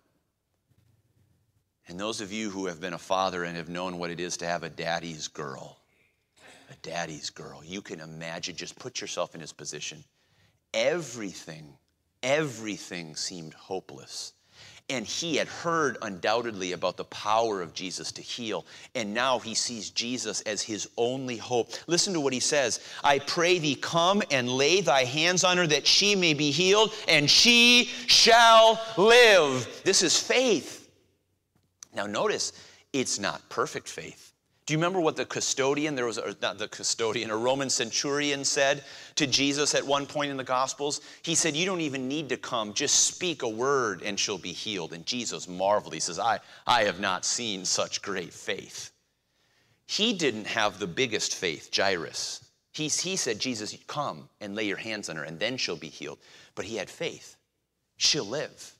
And 1.89 2.01
those 2.01 2.21
of 2.21 2.33
you 2.33 2.51
who 2.51 2.67
have 2.67 2.81
been 2.81 2.95
a 2.95 2.99
father 2.99 3.45
and 3.45 3.57
have 3.57 3.69
known 3.69 3.99
what 3.99 4.11
it 4.11 4.21
is 4.21 4.37
to 4.39 4.47
have 4.47 4.63
a 4.63 4.71
daddy's 4.71 5.29
girl, 5.29 5.79
a 6.71 6.77
daddy's 6.83 7.31
girl, 7.31 7.63
you 7.63 7.83
can 7.83 8.01
imagine, 8.01 8.57
just 8.57 8.79
put 8.79 9.01
yourself 9.01 9.35
in 9.35 9.41
his 9.41 9.53
position. 9.53 10.03
Everything, 10.73 11.75
everything 12.23 13.15
seemed 13.15 13.53
hopeless. 13.53 14.33
And 14.91 15.07
he 15.07 15.37
had 15.37 15.49
heard 15.49 15.97
undoubtedly 16.03 16.73
about 16.73 16.99
the 16.99 17.05
power 17.05 17.63
of 17.63 17.73
Jesus 17.73 18.13
to 18.13 18.23
heal. 18.23 18.67
And 18.95 19.15
now 19.15 19.39
he 19.39 19.55
sees 19.55 19.91
Jesus 19.91 20.43
as 20.43 20.61
his 20.61 20.89
only 20.99 21.39
hope. 21.39 21.71
Listen 21.87 22.13
to 22.13 22.21
what 22.21 22.35
he 22.35 22.41
says 22.41 22.81
I 23.03 23.19
pray 23.19 23.59
thee, 23.59 23.77
come 23.77 24.23
and 24.31 24.49
lay 24.49 24.81
thy 24.83 25.05
hands 25.05 25.43
on 25.43 25.57
her 25.57 25.67
that 25.67 25.87
she 25.87 26.15
may 26.15 26.35
be 26.35 26.51
healed, 26.51 26.93
and 27.09 27.31
she 27.31 27.87
shall 28.07 28.79
live. 28.99 29.83
This 29.85 30.03
is 30.03 30.21
faith. 30.21 30.84
Now, 31.95 32.07
notice 32.07 32.53
it's 32.93 33.19
not 33.19 33.49
perfect 33.49 33.89
faith. 33.89 34.35
Do 34.67 34.73
you 34.73 34.79
remember 34.79 35.01
what 35.01 35.17
the 35.17 35.27
custodian, 35.27 35.95
there 35.95 36.07
was, 36.07 36.17
a, 36.17 36.35
not 36.41 36.57
the 36.57 36.69
custodian, 36.69 37.31
a 37.31 37.37
Roman 37.37 37.69
centurion 37.69 38.45
said 38.45 38.83
to 39.17 39.27
Jesus 39.27 39.75
at 39.75 39.87
one 39.87 40.07
point 40.07 40.31
in 40.31 40.39
the 40.39 40.45
Gospels? 40.45 41.03
He 41.23 41.35
said, 41.35 41.55
You 41.55 41.67
don't 41.67 41.83
even 41.83 42.09
need 42.09 42.31
to 42.31 42.39
come, 42.39 42.73
just 42.73 43.05
speak 43.05 43.43
a 43.43 43.49
word 43.49 44.03
and 44.03 44.19
she'll 44.19 44.39
be 44.39 44.53
healed. 44.53 44.95
And 44.95 45.05
Jesus 45.05 45.47
marveled. 45.49 45.93
He 45.93 46.01
says, 46.01 46.19
I, 46.19 46.41
I 46.67 46.85
have 46.85 46.99
not 46.99 47.27
seen 47.27 47.67
such 47.67 48.01
great 48.01 48.33
faith. 48.33 48.91
He 49.87 50.15
didn't 50.15 50.47
have 50.47 50.79
the 50.79 50.87
biggest 50.87 51.35
faith, 51.35 51.69
Jairus. 51.75 52.41
He, 52.73 52.89
he 52.89 53.17
said, 53.17 53.39
Jesus, 53.39 53.77
come 53.87 54.31
and 54.41 54.55
lay 54.55 54.65
your 54.65 54.79
hands 54.79 55.11
on 55.11 55.17
her 55.17 55.25
and 55.25 55.39
then 55.39 55.59
she'll 55.59 55.77
be 55.77 55.89
healed. 55.89 56.19
But 56.55 56.65
he 56.65 56.77
had 56.77 56.89
faith. 56.89 57.37
She'll 57.99 58.25
live. 58.25 58.75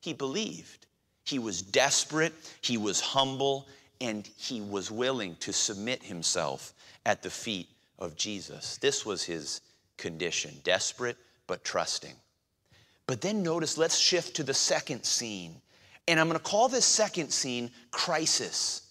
He 0.00 0.14
believed. 0.14 0.86
He 1.28 1.38
was 1.38 1.60
desperate, 1.60 2.32
he 2.62 2.78
was 2.78 3.00
humble, 3.00 3.68
and 4.00 4.26
he 4.38 4.62
was 4.62 4.90
willing 4.90 5.36
to 5.40 5.52
submit 5.52 6.02
himself 6.02 6.72
at 7.04 7.22
the 7.22 7.28
feet 7.28 7.68
of 7.98 8.16
Jesus. 8.16 8.78
This 8.78 9.04
was 9.04 9.22
his 9.22 9.60
condition 9.98 10.54
desperate 10.64 11.18
but 11.46 11.62
trusting. 11.64 12.14
But 13.06 13.20
then 13.20 13.42
notice, 13.42 13.76
let's 13.76 13.98
shift 13.98 14.36
to 14.36 14.42
the 14.42 14.54
second 14.54 15.04
scene. 15.04 15.60
And 16.06 16.18
I'm 16.18 16.28
going 16.28 16.38
to 16.38 16.42
call 16.42 16.66
this 16.66 16.86
second 16.86 17.30
scene 17.30 17.70
crisis. 17.90 18.88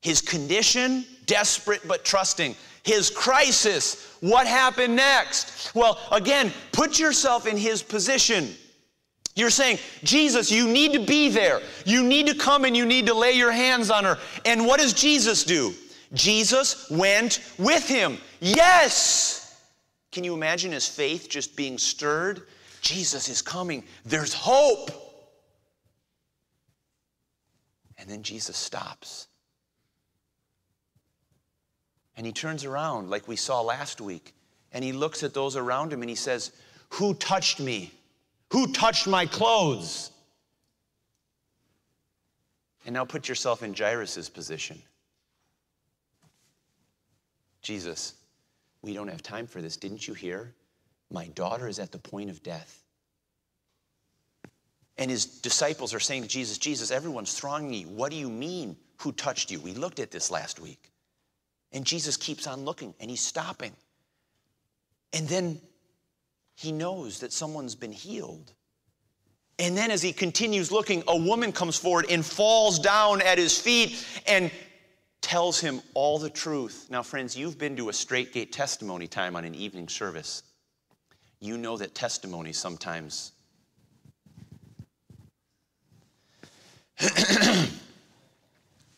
His 0.00 0.20
condition, 0.20 1.04
desperate 1.26 1.86
but 1.86 2.04
trusting. 2.04 2.56
His 2.82 3.08
crisis, 3.08 4.16
what 4.18 4.48
happened 4.48 4.96
next? 4.96 5.76
Well, 5.76 6.00
again, 6.10 6.52
put 6.72 6.98
yourself 6.98 7.46
in 7.46 7.56
his 7.56 7.84
position. 7.84 8.56
You're 9.36 9.50
saying, 9.50 9.78
Jesus, 10.04 10.50
you 10.50 10.68
need 10.68 10.92
to 10.92 11.00
be 11.00 11.28
there. 11.28 11.60
You 11.84 12.04
need 12.04 12.28
to 12.28 12.34
come 12.34 12.64
and 12.64 12.76
you 12.76 12.86
need 12.86 13.06
to 13.06 13.14
lay 13.14 13.32
your 13.32 13.50
hands 13.50 13.90
on 13.90 14.04
her. 14.04 14.18
And 14.44 14.66
what 14.66 14.78
does 14.78 14.92
Jesus 14.92 15.44
do? 15.44 15.74
Jesus 16.12 16.88
went 16.90 17.40
with 17.58 17.88
him. 17.88 18.18
Yes! 18.40 19.40
Can 20.12 20.22
you 20.22 20.34
imagine 20.34 20.70
his 20.70 20.86
faith 20.86 21.28
just 21.28 21.56
being 21.56 21.78
stirred? 21.78 22.42
Jesus 22.80 23.28
is 23.28 23.42
coming. 23.42 23.82
There's 24.04 24.32
hope. 24.32 24.90
And 27.98 28.08
then 28.08 28.22
Jesus 28.22 28.56
stops. 28.56 29.26
And 32.16 32.24
he 32.24 32.32
turns 32.32 32.64
around, 32.64 33.10
like 33.10 33.26
we 33.26 33.34
saw 33.34 33.60
last 33.60 34.00
week, 34.00 34.34
and 34.72 34.84
he 34.84 34.92
looks 34.92 35.24
at 35.24 35.34
those 35.34 35.56
around 35.56 35.92
him 35.92 36.02
and 36.02 36.08
he 36.08 36.14
says, 36.14 36.52
Who 36.90 37.14
touched 37.14 37.58
me? 37.58 37.92
Who 38.54 38.68
touched 38.68 39.08
my 39.08 39.26
clothes? 39.26 40.12
And 42.86 42.94
now 42.94 43.04
put 43.04 43.28
yourself 43.28 43.64
in 43.64 43.74
Jairus' 43.74 44.28
position. 44.28 44.80
Jesus, 47.62 48.14
we 48.80 48.94
don't 48.94 49.08
have 49.08 49.24
time 49.24 49.48
for 49.48 49.60
this. 49.60 49.76
Didn't 49.76 50.06
you 50.06 50.14
hear? 50.14 50.54
My 51.10 51.26
daughter 51.34 51.66
is 51.66 51.80
at 51.80 51.90
the 51.90 51.98
point 51.98 52.30
of 52.30 52.44
death. 52.44 52.84
And 54.98 55.10
his 55.10 55.26
disciples 55.26 55.92
are 55.92 55.98
saying 55.98 56.22
to 56.22 56.28
Jesus, 56.28 56.56
Jesus, 56.56 56.92
everyone's 56.92 57.34
thronging 57.34 57.74
you. 57.74 57.88
What 57.88 58.12
do 58.12 58.16
you 58.16 58.30
mean? 58.30 58.76
Who 58.98 59.10
touched 59.10 59.50
you? 59.50 59.58
We 59.58 59.72
looked 59.72 59.98
at 59.98 60.12
this 60.12 60.30
last 60.30 60.60
week. 60.60 60.92
And 61.72 61.84
Jesus 61.84 62.16
keeps 62.16 62.46
on 62.46 62.64
looking 62.64 62.94
and 63.00 63.10
he's 63.10 63.20
stopping. 63.20 63.72
And 65.12 65.26
then 65.26 65.60
he 66.54 66.72
knows 66.72 67.20
that 67.20 67.32
someone's 67.32 67.74
been 67.74 67.92
healed. 67.92 68.52
And 69.58 69.76
then, 69.76 69.90
as 69.90 70.02
he 70.02 70.12
continues 70.12 70.72
looking, 70.72 71.02
a 71.06 71.16
woman 71.16 71.52
comes 71.52 71.76
forward 71.76 72.06
and 72.10 72.24
falls 72.24 72.78
down 72.78 73.22
at 73.22 73.38
his 73.38 73.58
feet 73.58 74.04
and 74.26 74.50
tells 75.20 75.60
him 75.60 75.80
all 75.94 76.18
the 76.18 76.30
truth. 76.30 76.88
Now, 76.90 77.02
friends, 77.02 77.36
you've 77.36 77.58
been 77.58 77.76
to 77.76 77.88
a 77.88 77.92
straight 77.92 78.32
gate 78.32 78.52
testimony 78.52 79.06
time 79.06 79.36
on 79.36 79.44
an 79.44 79.54
evening 79.54 79.88
service. 79.88 80.42
You 81.40 81.56
know 81.56 81.76
that 81.76 81.94
testimony 81.94 82.52
sometimes. 82.52 83.32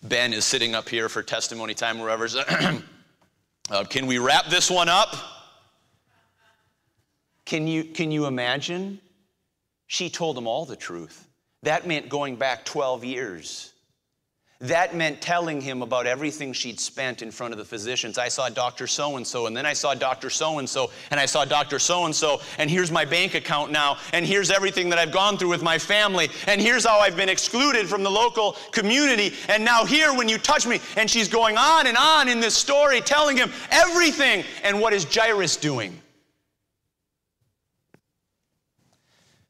ben 0.02 0.32
is 0.32 0.44
sitting 0.44 0.75
up 0.75 0.88
here 0.88 1.08
for 1.08 1.22
testimony 1.22 1.75
time, 1.75 1.98
wherever. 1.98 2.26
uh, 3.70 3.84
can 3.84 4.06
we 4.06 4.18
wrap 4.18 4.46
this 4.46 4.70
one 4.70 4.88
up? 4.88 5.36
Can 7.47 7.67
you, 7.67 7.85
can 7.85 8.11
you 8.11 8.26
imagine? 8.26 9.00
She 9.87 10.11
told 10.11 10.37
him 10.37 10.47
all 10.47 10.67
the 10.67 10.76
truth. 10.76 11.29
That 11.62 11.87
meant 11.87 12.09
going 12.09 12.37
back 12.37 12.65
12 12.65 13.05
years. 13.05 13.73
That 14.61 14.97
meant 14.97 15.21
telling 15.21 15.61
him 15.61 15.83
about 15.83 16.07
everything 16.07 16.55
she'd 16.55 16.81
spent 16.81 17.21
in 17.21 17.31
front 17.31 17.53
of 17.53 17.59
the 17.59 17.65
physicians. 17.65 18.17
I 18.17 18.29
saw 18.29 18.49
Dr. 18.49 18.87
So 18.87 19.17
and 19.17 19.26
so, 19.26 19.47
and 19.47 19.55
then 19.55 19.67
I 19.67 19.75
saw 19.75 19.95
Dr. 19.95 20.31
So 20.31 20.59
and 20.59 20.69
so, 20.69 20.91
and 21.11 21.21
I 21.21 21.26
saw 21.26 21.45
Dr. 21.45 21.79
So 21.79 22.07
and 22.07 22.15
so, 22.15 22.41
and 22.57 22.71
here's 22.71 22.91
my 22.91 23.05
bank 23.05 23.35
account 23.35 23.71
now, 23.71 23.99
and 24.15 24.25
here's 24.25 24.50
everything 24.50 24.88
that 24.88 24.99
I've 24.99 25.12
gone 25.12 25.37
through 25.37 25.50
with 25.50 25.62
my 25.62 25.79
family, 25.79 26.31
and 26.47 26.59
here's 26.59 26.87
how 26.87 26.99
I've 27.00 27.17
been 27.17 27.29
excluded 27.29 27.87
from 27.87 28.03
the 28.03 28.11
local 28.11 28.57
community, 28.73 29.35
and 29.49 29.62
now 29.62 29.85
here 29.85 30.15
when 30.15 30.26
you 30.26 30.38
touch 30.38 30.67
me. 30.67 30.81
And 30.97 31.11
she's 31.11 31.29
going 31.29 31.59
on 31.59 31.87
and 31.87 31.97
on 31.99 32.29
in 32.29 32.41
this 32.41 32.55
story, 32.55 33.03
telling 33.03 33.37
him 33.37 33.53
everything. 33.71 34.43
And 34.65 34.81
what 34.81 34.95
is 34.95 35.05
Jairus 35.05 35.59
doing? 35.59 36.00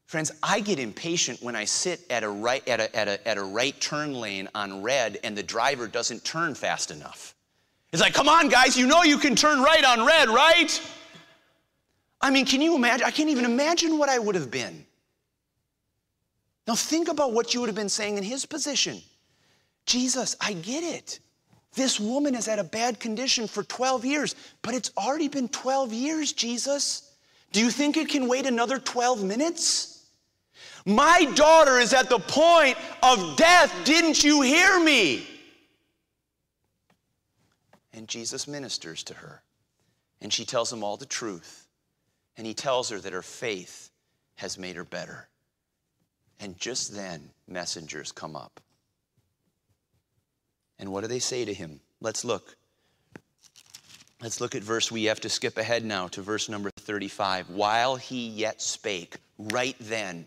Friends, 0.06 0.30
I 0.40 0.60
get 0.60 0.78
impatient 0.78 1.42
when 1.42 1.56
I 1.56 1.64
sit 1.64 2.00
at 2.10 2.22
a, 2.22 2.28
right, 2.28 2.66
at, 2.68 2.78
a, 2.78 2.96
at, 2.96 3.08
a, 3.08 3.28
at 3.28 3.38
a 3.38 3.42
right 3.42 3.78
turn 3.80 4.14
lane 4.14 4.48
on 4.54 4.80
red 4.80 5.18
and 5.25 5.36
the 5.36 5.42
driver 5.42 5.88
doesn't 5.88 6.25
turn 6.25 6.54
fast 6.54 6.92
enough. 6.92 7.34
It's 7.92 8.00
like, 8.00 8.14
come 8.14 8.28
on, 8.28 8.48
guys, 8.48 8.76
you 8.76 8.86
know 8.86 9.02
you 9.02 9.18
can 9.18 9.34
turn 9.34 9.60
right 9.60 9.84
on 9.84 10.06
red, 10.06 10.28
right? 10.28 10.80
I 12.20 12.30
mean, 12.30 12.46
can 12.46 12.60
you 12.60 12.76
imagine? 12.76 13.04
I 13.04 13.10
can't 13.10 13.30
even 13.30 13.44
imagine 13.44 13.98
what 13.98 14.08
I 14.08 14.18
would 14.18 14.36
have 14.36 14.50
been. 14.50 14.86
Now, 16.68 16.75
think 16.75 17.08
about 17.08 17.32
what 17.32 17.52
you 17.52 17.60
would 17.60 17.68
have 17.68 17.76
been 17.76 17.88
saying 17.88 18.16
in 18.16 18.22
his 18.22 18.46
position. 18.46 19.00
Jesus, 19.86 20.36
I 20.40 20.52
get 20.52 20.82
it. 20.82 21.20
This 21.75 22.00
woman 22.00 22.34
is 22.34 22.48
at 22.48 22.58
a 22.58 22.64
bad 22.64 23.00
condition 23.00 23.46
for 23.46 23.62
12 23.62 24.04
years, 24.04 24.34
but 24.62 24.75
it's 24.75 24.90
already 24.96 25.28
been 25.28 25.48
12 25.48 25.92
years, 25.92 26.32
Jesus. 26.32 27.12
Do 27.52 27.60
you 27.60 27.70
think 27.70 27.96
it 27.96 28.08
can 28.08 28.28
wait 28.28 28.46
another 28.46 28.78
12 28.78 29.22
minutes? 29.22 29.96
My 30.87 31.25
daughter 31.35 31.78
is 31.78 31.93
at 31.93 32.09
the 32.09 32.21
point 32.21 32.78
of 33.02 33.37
death. 33.37 33.75
Didn't 33.85 34.23
you 34.23 34.40
hear 34.40 34.78
me? 34.78 35.26
And 37.93 38.07
Jesus 38.07 38.47
ministers 38.47 39.02
to 39.05 39.14
her. 39.14 39.43
And 40.21 40.33
she 40.33 40.45
tells 40.45 40.73
him 40.73 40.85
all 40.85 40.97
the 40.97 41.05
truth. 41.05 41.66
And 42.37 42.47
he 42.47 42.55
tells 42.55 42.88
her 42.90 42.99
that 43.00 43.12
her 43.12 43.23
faith 43.23 43.90
has 44.37 44.57
made 44.57 44.76
her 44.76 44.85
better. 44.85 45.28
And 46.38 46.57
just 46.59 46.95
then, 46.95 47.31
messengers 47.49 48.12
come 48.12 48.37
up. 48.37 48.61
And 50.78 50.93
what 50.93 51.00
do 51.00 51.09
they 51.09 51.19
say 51.19 51.45
to 51.45 51.55
him? 51.55 51.81
Let's 52.00 52.25
look. 52.25 52.57
Let's 54.23 54.40
look 54.40 54.55
at 54.55 54.62
verse, 54.62 54.93
we 54.93 55.05
have 55.05 55.21
to 55.23 55.28
skip 55.28 55.59
ahead 55.59 55.85
now 55.85 56.09
to 56.09 56.23
verse 56.23 56.49
number 56.49 56.71
35. 56.78 57.50
While 57.50 57.97
he 57.97 58.28
yet 58.28 58.62
spake, 58.62 59.16
right 59.38 59.76
then, 59.81 60.26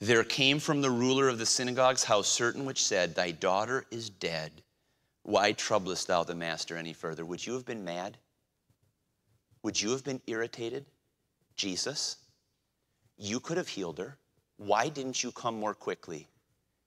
there 0.00 0.24
came 0.24 0.58
from 0.58 0.82
the 0.82 0.90
ruler 0.90 1.28
of 1.28 1.38
the 1.38 1.46
synagogue's 1.46 2.04
house 2.04 2.28
certain 2.28 2.64
which 2.64 2.82
said, 2.82 3.14
Thy 3.14 3.30
daughter 3.30 3.86
is 3.90 4.10
dead. 4.10 4.52
Why 5.22 5.52
troublest 5.52 6.08
thou 6.08 6.24
the 6.24 6.34
master 6.34 6.76
any 6.76 6.92
further? 6.92 7.24
Would 7.24 7.46
you 7.46 7.54
have 7.54 7.64
been 7.64 7.84
mad? 7.84 8.18
Would 9.62 9.80
you 9.80 9.90
have 9.90 10.04
been 10.04 10.20
irritated? 10.26 10.84
Jesus, 11.56 12.16
you 13.16 13.40
could 13.40 13.56
have 13.56 13.68
healed 13.68 13.98
her. 13.98 14.18
Why 14.56 14.88
didn't 14.88 15.22
you 15.22 15.32
come 15.32 15.58
more 15.58 15.74
quickly? 15.74 16.28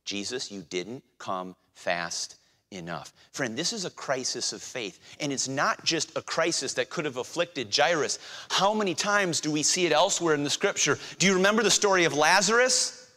Jesus, 0.05 0.51
you 0.51 0.61
didn't 0.61 1.03
come 1.17 1.55
fast 1.73 2.37
enough. 2.71 3.13
Friend, 3.31 3.57
this 3.57 3.71
is 3.71 3.86
a 3.86 3.89
crisis 3.89 4.51
of 4.53 4.62
faith. 4.62 5.00
And 5.19 5.31
it's 5.31 5.47
not 5.47 5.83
just 5.86 6.15
a 6.17 6.21
crisis 6.21 6.74
that 6.74 6.89
could 6.89 7.05
have 7.05 7.17
afflicted 7.17 7.74
Jairus. 7.75 8.19
How 8.50 8.74
many 8.74 8.93
times 8.93 9.39
do 9.39 9.51
we 9.51 9.63
see 9.63 9.86
it 9.86 9.91
elsewhere 9.91 10.36
in 10.36 10.43
the 10.43 10.50
scripture? 10.50 10.97
Do 11.17 11.27
you 11.27 11.33
remember 11.36 11.63
the 11.63 11.71
story 11.71 12.03
of 12.03 12.13
Lazarus? 12.13 13.09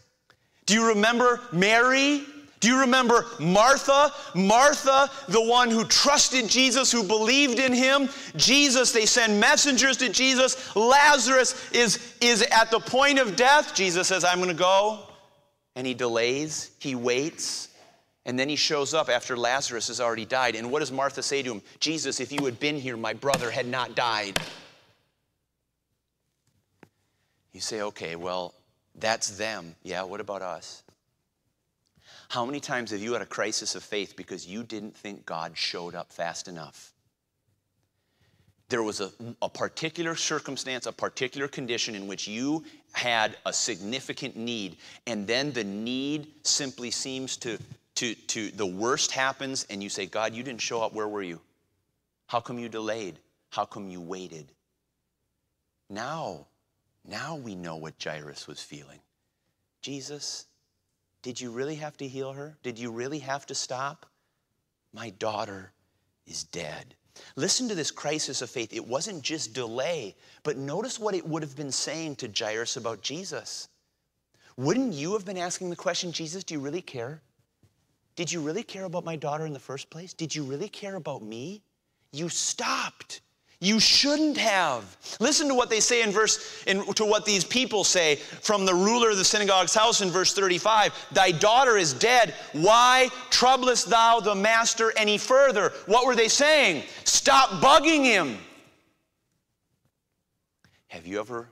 Do 0.66 0.74
you 0.74 0.88
remember 0.88 1.40
Mary? 1.52 2.22
Do 2.60 2.68
you 2.68 2.80
remember 2.80 3.26
Martha? 3.40 4.12
Martha, 4.34 5.10
the 5.28 5.42
one 5.42 5.70
who 5.70 5.84
trusted 5.84 6.48
Jesus, 6.48 6.92
who 6.92 7.02
believed 7.02 7.58
in 7.58 7.72
him. 7.72 8.08
Jesus, 8.36 8.92
they 8.92 9.06
send 9.06 9.40
messengers 9.40 9.96
to 9.96 10.10
Jesus. 10.10 10.76
Lazarus 10.76 11.70
is, 11.72 12.14
is 12.20 12.42
at 12.52 12.70
the 12.70 12.78
point 12.78 13.18
of 13.18 13.34
death. 13.34 13.74
Jesus 13.74 14.08
says, 14.08 14.24
I'm 14.24 14.38
going 14.38 14.50
to 14.50 14.54
go. 14.54 15.00
And 15.74 15.86
he 15.86 15.94
delays, 15.94 16.70
he 16.78 16.94
waits. 16.94 17.69
And 18.26 18.38
then 18.38 18.48
he 18.48 18.56
shows 18.56 18.92
up 18.92 19.08
after 19.08 19.36
Lazarus 19.36 19.88
has 19.88 20.00
already 20.00 20.26
died. 20.26 20.54
And 20.54 20.70
what 20.70 20.80
does 20.80 20.92
Martha 20.92 21.22
say 21.22 21.42
to 21.42 21.52
him? 21.52 21.62
Jesus, 21.80 22.20
if 22.20 22.30
you 22.32 22.44
had 22.44 22.60
been 22.60 22.76
here, 22.76 22.96
my 22.96 23.14
brother 23.14 23.50
had 23.50 23.66
not 23.66 23.94
died. 23.94 24.38
You 27.52 27.60
say, 27.60 27.80
okay, 27.82 28.16
well, 28.16 28.54
that's 28.94 29.36
them. 29.38 29.74
Yeah, 29.82 30.02
what 30.02 30.20
about 30.20 30.42
us? 30.42 30.82
How 32.28 32.44
many 32.44 32.60
times 32.60 32.92
have 32.92 33.00
you 33.00 33.14
had 33.14 33.22
a 33.22 33.26
crisis 33.26 33.74
of 33.74 33.82
faith 33.82 34.14
because 34.16 34.46
you 34.46 34.62
didn't 34.62 34.96
think 34.96 35.26
God 35.26 35.56
showed 35.56 35.94
up 35.94 36.12
fast 36.12 36.46
enough? 36.46 36.92
There 38.68 38.84
was 38.84 39.00
a, 39.00 39.10
a 39.42 39.48
particular 39.48 40.14
circumstance, 40.14 40.86
a 40.86 40.92
particular 40.92 41.48
condition 41.48 41.96
in 41.96 42.06
which 42.06 42.28
you 42.28 42.64
had 42.92 43.36
a 43.46 43.52
significant 43.52 44.36
need, 44.36 44.76
and 45.08 45.26
then 45.26 45.52
the 45.52 45.64
need 45.64 46.28
simply 46.44 46.92
seems 46.92 47.36
to 47.38 47.58
to, 48.00 48.14
to 48.14 48.50
the 48.52 48.64
worst 48.64 49.10
happens 49.10 49.66
and 49.68 49.82
you 49.82 49.90
say, 49.90 50.06
God, 50.06 50.34
you 50.34 50.42
didn't 50.42 50.62
show 50.62 50.80
up, 50.80 50.94
where 50.94 51.06
were 51.06 51.22
you? 51.22 51.38
How 52.28 52.40
come 52.40 52.58
you 52.58 52.70
delayed? 52.70 53.18
How 53.50 53.66
come 53.66 53.90
you 53.90 54.00
waited? 54.00 54.52
Now, 55.90 56.46
now 57.06 57.36
we 57.36 57.54
know 57.54 57.76
what 57.76 58.02
Jairus 58.02 58.46
was 58.46 58.62
feeling. 58.62 59.00
Jesus, 59.82 60.46
did 61.20 61.38
you 61.38 61.50
really 61.50 61.74
have 61.74 61.98
to 61.98 62.08
heal 62.08 62.32
her? 62.32 62.56
Did 62.62 62.78
you 62.78 62.90
really 62.90 63.18
have 63.18 63.44
to 63.46 63.54
stop? 63.54 64.06
My 64.94 65.10
daughter 65.10 65.70
is 66.26 66.44
dead. 66.44 66.94
Listen 67.36 67.68
to 67.68 67.74
this 67.74 67.90
crisis 67.90 68.40
of 68.40 68.48
faith. 68.48 68.72
It 68.72 68.86
wasn't 68.86 69.22
just 69.22 69.52
delay, 69.52 70.16
but 70.42 70.56
notice 70.56 70.98
what 70.98 71.14
it 71.14 71.28
would 71.28 71.42
have 71.42 71.54
been 71.54 71.72
saying 71.72 72.16
to 72.16 72.32
Jairus 72.34 72.78
about 72.78 73.02
Jesus. 73.02 73.68
Wouldn't 74.56 74.94
you 74.94 75.12
have 75.12 75.26
been 75.26 75.36
asking 75.36 75.68
the 75.68 75.76
question, 75.76 76.12
Jesus, 76.12 76.44
do 76.44 76.54
you 76.54 76.60
really 76.60 76.80
care? 76.80 77.20
Did 78.16 78.30
you 78.30 78.40
really 78.40 78.62
care 78.62 78.84
about 78.84 79.04
my 79.04 79.16
daughter 79.16 79.46
in 79.46 79.52
the 79.52 79.58
first 79.58 79.90
place? 79.90 80.12
Did 80.12 80.34
you 80.34 80.44
really 80.44 80.68
care 80.68 80.96
about 80.96 81.22
me? 81.22 81.62
You 82.12 82.28
stopped. 82.28 83.20
You 83.62 83.78
shouldn't 83.78 84.38
have. 84.38 84.96
Listen 85.20 85.46
to 85.48 85.54
what 85.54 85.68
they 85.68 85.80
say 85.80 86.02
in 86.02 86.10
verse, 86.10 86.64
in, 86.66 86.82
to 86.94 87.04
what 87.04 87.26
these 87.26 87.44
people 87.44 87.84
say 87.84 88.16
from 88.16 88.64
the 88.64 88.74
ruler 88.74 89.10
of 89.10 89.18
the 89.18 89.24
synagogue's 89.24 89.74
house 89.74 90.00
in 90.00 90.08
verse 90.08 90.32
35. 90.32 90.94
Thy 91.12 91.30
daughter 91.30 91.76
is 91.76 91.92
dead. 91.92 92.34
Why 92.52 93.10
troublest 93.28 93.90
thou 93.90 94.18
the 94.20 94.34
master 94.34 94.94
any 94.96 95.18
further? 95.18 95.72
What 95.84 96.06
were 96.06 96.16
they 96.16 96.28
saying? 96.28 96.84
Stop 97.04 97.50
bugging 97.62 98.04
him. 98.04 98.38
Have 100.88 101.06
you 101.06 101.20
ever 101.20 101.50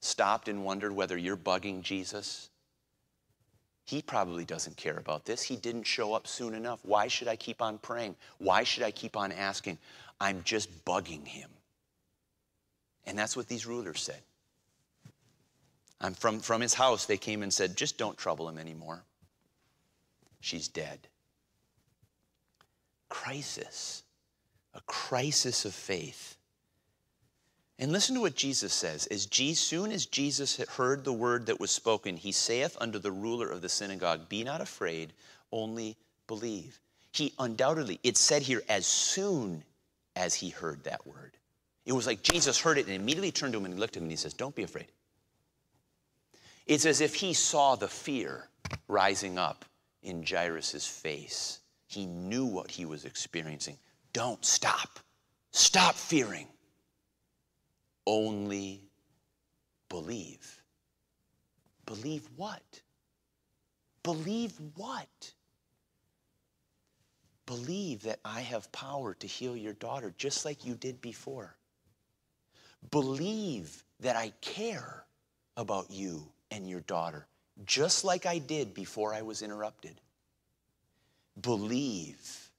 stopped 0.00 0.48
and 0.48 0.64
wondered 0.64 0.92
whether 0.92 1.16
you're 1.18 1.36
bugging 1.36 1.82
Jesus? 1.82 2.48
He 3.88 4.02
probably 4.02 4.44
doesn't 4.44 4.76
care 4.76 4.98
about 4.98 5.24
this. 5.24 5.40
He 5.40 5.56
didn't 5.56 5.84
show 5.84 6.12
up 6.12 6.26
soon 6.26 6.52
enough. 6.52 6.78
Why 6.82 7.08
should 7.08 7.26
I 7.26 7.36
keep 7.36 7.62
on 7.62 7.78
praying? 7.78 8.16
Why 8.36 8.62
should 8.62 8.82
I 8.82 8.90
keep 8.90 9.16
on 9.16 9.32
asking? 9.32 9.78
I'm 10.20 10.42
just 10.44 10.84
bugging 10.84 11.26
him. 11.26 11.48
And 13.06 13.18
that's 13.18 13.34
what 13.34 13.48
these 13.48 13.64
rulers 13.64 14.02
said. 14.02 14.20
I'm 16.02 16.12
from, 16.12 16.40
from 16.40 16.60
his 16.60 16.74
house, 16.74 17.06
they 17.06 17.16
came 17.16 17.42
and 17.42 17.50
said, 17.50 17.78
just 17.78 17.96
don't 17.96 18.18
trouble 18.18 18.46
him 18.46 18.58
anymore. 18.58 19.04
She's 20.40 20.68
dead. 20.68 20.98
Crisis, 23.08 24.02
a 24.74 24.82
crisis 24.82 25.64
of 25.64 25.72
faith. 25.72 26.36
And 27.78 27.92
listen 27.92 28.16
to 28.16 28.20
what 28.20 28.34
Jesus 28.34 28.72
says. 28.72 29.06
As 29.06 29.28
soon 29.58 29.92
as 29.92 30.06
Jesus 30.06 30.56
heard 30.56 31.04
the 31.04 31.12
word 31.12 31.46
that 31.46 31.60
was 31.60 31.70
spoken, 31.70 32.16
he 32.16 32.32
saith 32.32 32.76
unto 32.80 32.98
the 32.98 33.12
ruler 33.12 33.48
of 33.48 33.62
the 33.62 33.68
synagogue, 33.68 34.28
Be 34.28 34.42
not 34.42 34.60
afraid, 34.60 35.12
only 35.52 35.96
believe. 36.26 36.80
He 37.12 37.32
undoubtedly, 37.38 38.00
it's 38.02 38.20
said 38.20 38.42
here, 38.42 38.62
as 38.68 38.84
soon 38.84 39.62
as 40.16 40.34
he 40.34 40.50
heard 40.50 40.82
that 40.84 41.06
word. 41.06 41.36
It 41.86 41.92
was 41.92 42.06
like 42.06 42.22
Jesus 42.22 42.60
heard 42.60 42.78
it 42.78 42.86
and 42.86 42.94
immediately 42.94 43.30
turned 43.30 43.52
to 43.52 43.58
him 43.58 43.64
and 43.64 43.74
he 43.74 43.80
looked 43.80 43.96
at 43.96 43.98
him 43.98 44.04
and 44.04 44.12
he 44.12 44.16
says, 44.16 44.34
Don't 44.34 44.54
be 44.54 44.64
afraid. 44.64 44.88
It's 46.66 46.84
as 46.84 47.00
if 47.00 47.14
he 47.14 47.32
saw 47.32 47.76
the 47.76 47.88
fear 47.88 48.48
rising 48.88 49.38
up 49.38 49.64
in 50.02 50.24
Jairus' 50.28 50.86
face. 50.86 51.60
He 51.86 52.04
knew 52.04 52.44
what 52.44 52.70
he 52.70 52.84
was 52.84 53.04
experiencing. 53.04 53.78
Don't 54.12 54.44
stop. 54.44 54.98
Stop 55.52 55.94
fearing. 55.94 56.46
Only 58.10 58.80
believe. 59.90 60.62
Believe 61.84 62.26
what? 62.36 62.80
Believe 64.02 64.54
what? 64.76 65.32
Believe 67.44 68.04
that 68.04 68.18
I 68.24 68.40
have 68.40 68.72
power 68.72 69.12
to 69.12 69.26
heal 69.26 69.54
your 69.54 69.74
daughter 69.74 70.14
just 70.16 70.46
like 70.46 70.64
you 70.64 70.74
did 70.74 71.02
before. 71.02 71.54
Believe 72.90 73.84
that 74.00 74.16
I 74.16 74.32
care 74.40 75.04
about 75.58 75.90
you 75.90 76.32
and 76.50 76.66
your 76.66 76.80
daughter 76.80 77.26
just 77.66 78.04
like 78.04 78.24
I 78.24 78.38
did 78.38 78.72
before 78.72 79.12
I 79.12 79.20
was 79.20 79.42
interrupted. 79.42 80.00
Believe 81.42 82.50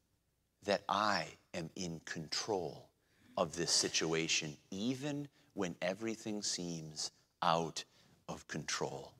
that 0.65 0.83
I 0.87 1.25
am 1.55 1.71
in 1.75 2.01
control 2.05 2.87
of 3.35 3.55
this 3.55 3.71
situation, 3.71 4.55
even 4.69 5.27
when 5.59 5.75
everything 5.81 6.41
seems 6.41 7.11
out 7.41 7.83
of 8.29 8.47
control. 8.47 9.11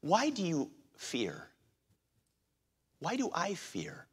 Why 0.00 0.30
do 0.30 0.40
you 0.40 0.70
fear? 0.96 1.48
Why 3.00 3.16
do 3.16 3.30
I 3.34 3.54
fear? 3.54 4.06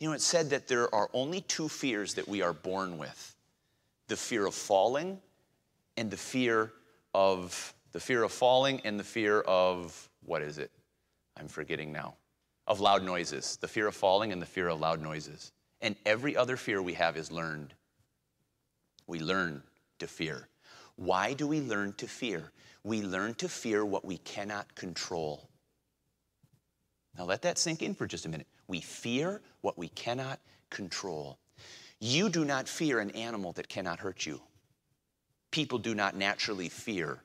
You 0.00 0.08
know, 0.08 0.14
it 0.14 0.20
said 0.20 0.50
that 0.50 0.68
there 0.68 0.94
are 0.94 1.08
only 1.14 1.40
two 1.40 1.70
fears 1.70 2.12
that 2.12 2.28
we 2.28 2.42
are 2.42 2.52
born 2.52 2.98
with 2.98 3.34
the 4.08 4.16
fear 4.16 4.44
of 4.44 4.54
falling 4.54 5.18
and 5.96 6.10
the 6.10 6.18
fear 6.18 6.70
of 7.14 7.72
the 7.92 8.00
fear 8.00 8.22
of 8.22 8.32
falling 8.32 8.82
and 8.84 9.00
the 9.00 9.04
fear 9.04 9.40
of 9.40 10.10
what 10.26 10.42
is 10.42 10.58
it? 10.58 10.72
I'm 11.38 11.48
forgetting 11.48 11.90
now. 11.90 12.16
Of 12.66 12.80
loud 12.80 13.02
noises. 13.02 13.56
The 13.62 13.68
fear 13.68 13.86
of 13.86 13.96
falling 13.96 14.30
and 14.30 14.42
the 14.42 14.46
fear 14.46 14.68
of 14.68 14.78
loud 14.78 15.00
noises. 15.00 15.52
And 15.80 15.96
every 16.04 16.36
other 16.36 16.58
fear 16.58 16.82
we 16.82 16.92
have 16.92 17.16
is 17.16 17.32
learned. 17.32 17.72
We 19.06 19.20
learn 19.20 19.62
to 19.98 20.06
fear. 20.06 20.48
Why 20.96 21.32
do 21.32 21.46
we 21.46 21.60
learn 21.60 21.92
to 21.94 22.06
fear? 22.06 22.52
We 22.82 23.02
learn 23.02 23.34
to 23.34 23.48
fear 23.48 23.84
what 23.84 24.04
we 24.04 24.18
cannot 24.18 24.74
control. 24.74 25.48
Now 27.16 27.24
let 27.24 27.42
that 27.42 27.58
sink 27.58 27.82
in 27.82 27.94
for 27.94 28.06
just 28.06 28.26
a 28.26 28.28
minute. 28.28 28.46
We 28.66 28.80
fear 28.80 29.40
what 29.60 29.78
we 29.78 29.88
cannot 29.88 30.40
control. 30.70 31.38
You 32.00 32.28
do 32.28 32.44
not 32.44 32.68
fear 32.68 33.00
an 33.00 33.10
animal 33.10 33.52
that 33.52 33.68
cannot 33.68 34.00
hurt 34.00 34.26
you. 34.26 34.40
People 35.50 35.78
do 35.78 35.94
not 35.94 36.16
naturally 36.16 36.68
fear 36.68 37.20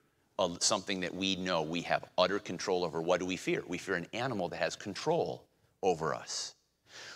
something 0.60 1.02
that 1.02 1.14
we 1.14 1.36
know 1.36 1.62
we 1.62 1.82
have 1.82 2.06
utter 2.18 2.40
control 2.40 2.86
over. 2.86 3.02
What 3.02 3.20
do 3.20 3.26
we 3.26 3.36
fear? 3.36 3.64
We 3.68 3.78
fear 3.78 3.96
an 3.96 4.08
animal 4.14 4.48
that 4.50 4.58
has 4.58 4.76
control 4.76 5.44
over 5.84 6.14
us. 6.14 6.56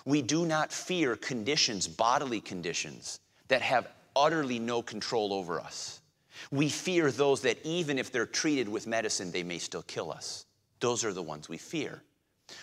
We 0.06 0.21
do 0.21 0.45
not 0.45 0.73
fear 0.73 1.15
conditions, 1.15 1.88
bodily 1.88 2.41
conditions, 2.41 3.19
that 3.47 3.62
have 3.62 3.88
utterly 4.15 4.60
no 4.60 4.82
control 4.82 5.34
over 5.34 5.60
us. 5.60 6.02
We 6.52 6.69
fear 6.69 7.12
those 7.12 7.41
that, 7.41 7.58
even 7.63 7.97
if 7.97 8.12
they're 8.12 8.26
treated 8.26 8.67
with 8.67 8.88
medicine, 8.88 9.32
they 9.32 9.43
may 9.43 9.60
still 9.60 9.84
kill 9.84 10.12
us. 10.12 10.45
Those 10.80 11.06
are 11.06 11.13
the 11.13 11.21
ones 11.21 11.47
we 11.47 11.58
fear. 11.58 12.02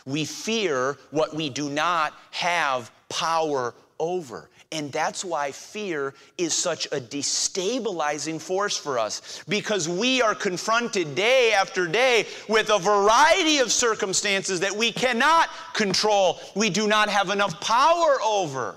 We 0.04 0.24
fear 0.24 0.98
what 1.10 1.34
we 1.34 1.48
do 1.48 1.70
not 1.70 2.14
have 2.32 2.90
power 3.08 3.74
over. 3.98 4.50
And 4.72 4.92
that's 4.92 5.24
why 5.24 5.50
fear 5.50 6.14
is 6.38 6.54
such 6.54 6.86
a 6.86 7.00
destabilizing 7.00 8.40
force 8.40 8.76
for 8.76 8.98
us 8.98 9.42
because 9.48 9.88
we 9.88 10.22
are 10.22 10.34
confronted 10.34 11.14
day 11.14 11.52
after 11.52 11.86
day 11.86 12.26
with 12.48 12.70
a 12.70 12.78
variety 12.78 13.58
of 13.58 13.72
circumstances 13.72 14.60
that 14.60 14.74
we 14.74 14.92
cannot 14.92 15.48
control, 15.74 16.38
we 16.54 16.70
do 16.70 16.86
not 16.86 17.08
have 17.08 17.30
enough 17.30 17.60
power 17.60 18.18
over. 18.24 18.76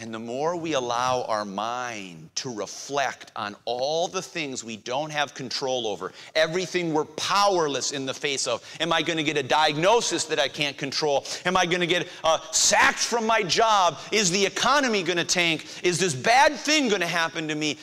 And 0.00 0.14
the 0.14 0.18
more 0.18 0.56
we 0.56 0.72
allow 0.72 1.24
our 1.24 1.44
mind 1.44 2.30
to 2.36 2.50
reflect 2.50 3.32
on 3.36 3.54
all 3.66 4.08
the 4.08 4.22
things 4.22 4.64
we 4.64 4.78
don't 4.78 5.12
have 5.12 5.34
control 5.34 5.86
over, 5.86 6.12
everything 6.34 6.94
we're 6.94 7.04
powerless 7.04 7.92
in 7.92 8.06
the 8.06 8.14
face 8.14 8.46
of. 8.46 8.64
Am 8.80 8.94
I 8.94 9.02
going 9.02 9.18
to 9.18 9.22
get 9.22 9.36
a 9.36 9.42
diagnosis 9.42 10.24
that 10.24 10.40
I 10.40 10.48
can't 10.48 10.78
control? 10.78 11.26
Am 11.44 11.54
I 11.54 11.66
going 11.66 11.80
to 11.80 11.86
get 11.86 12.08
uh, 12.24 12.38
sacked 12.50 12.98
from 12.98 13.26
my 13.26 13.42
job? 13.42 13.98
Is 14.10 14.30
the 14.30 14.46
economy 14.46 15.02
going 15.02 15.18
to 15.18 15.24
tank? 15.24 15.66
Is 15.82 15.98
this 15.98 16.14
bad 16.14 16.56
thing 16.56 16.88
going 16.88 17.02
to 17.02 17.06
happen 17.06 17.46
to 17.48 17.54
me? 17.54 17.76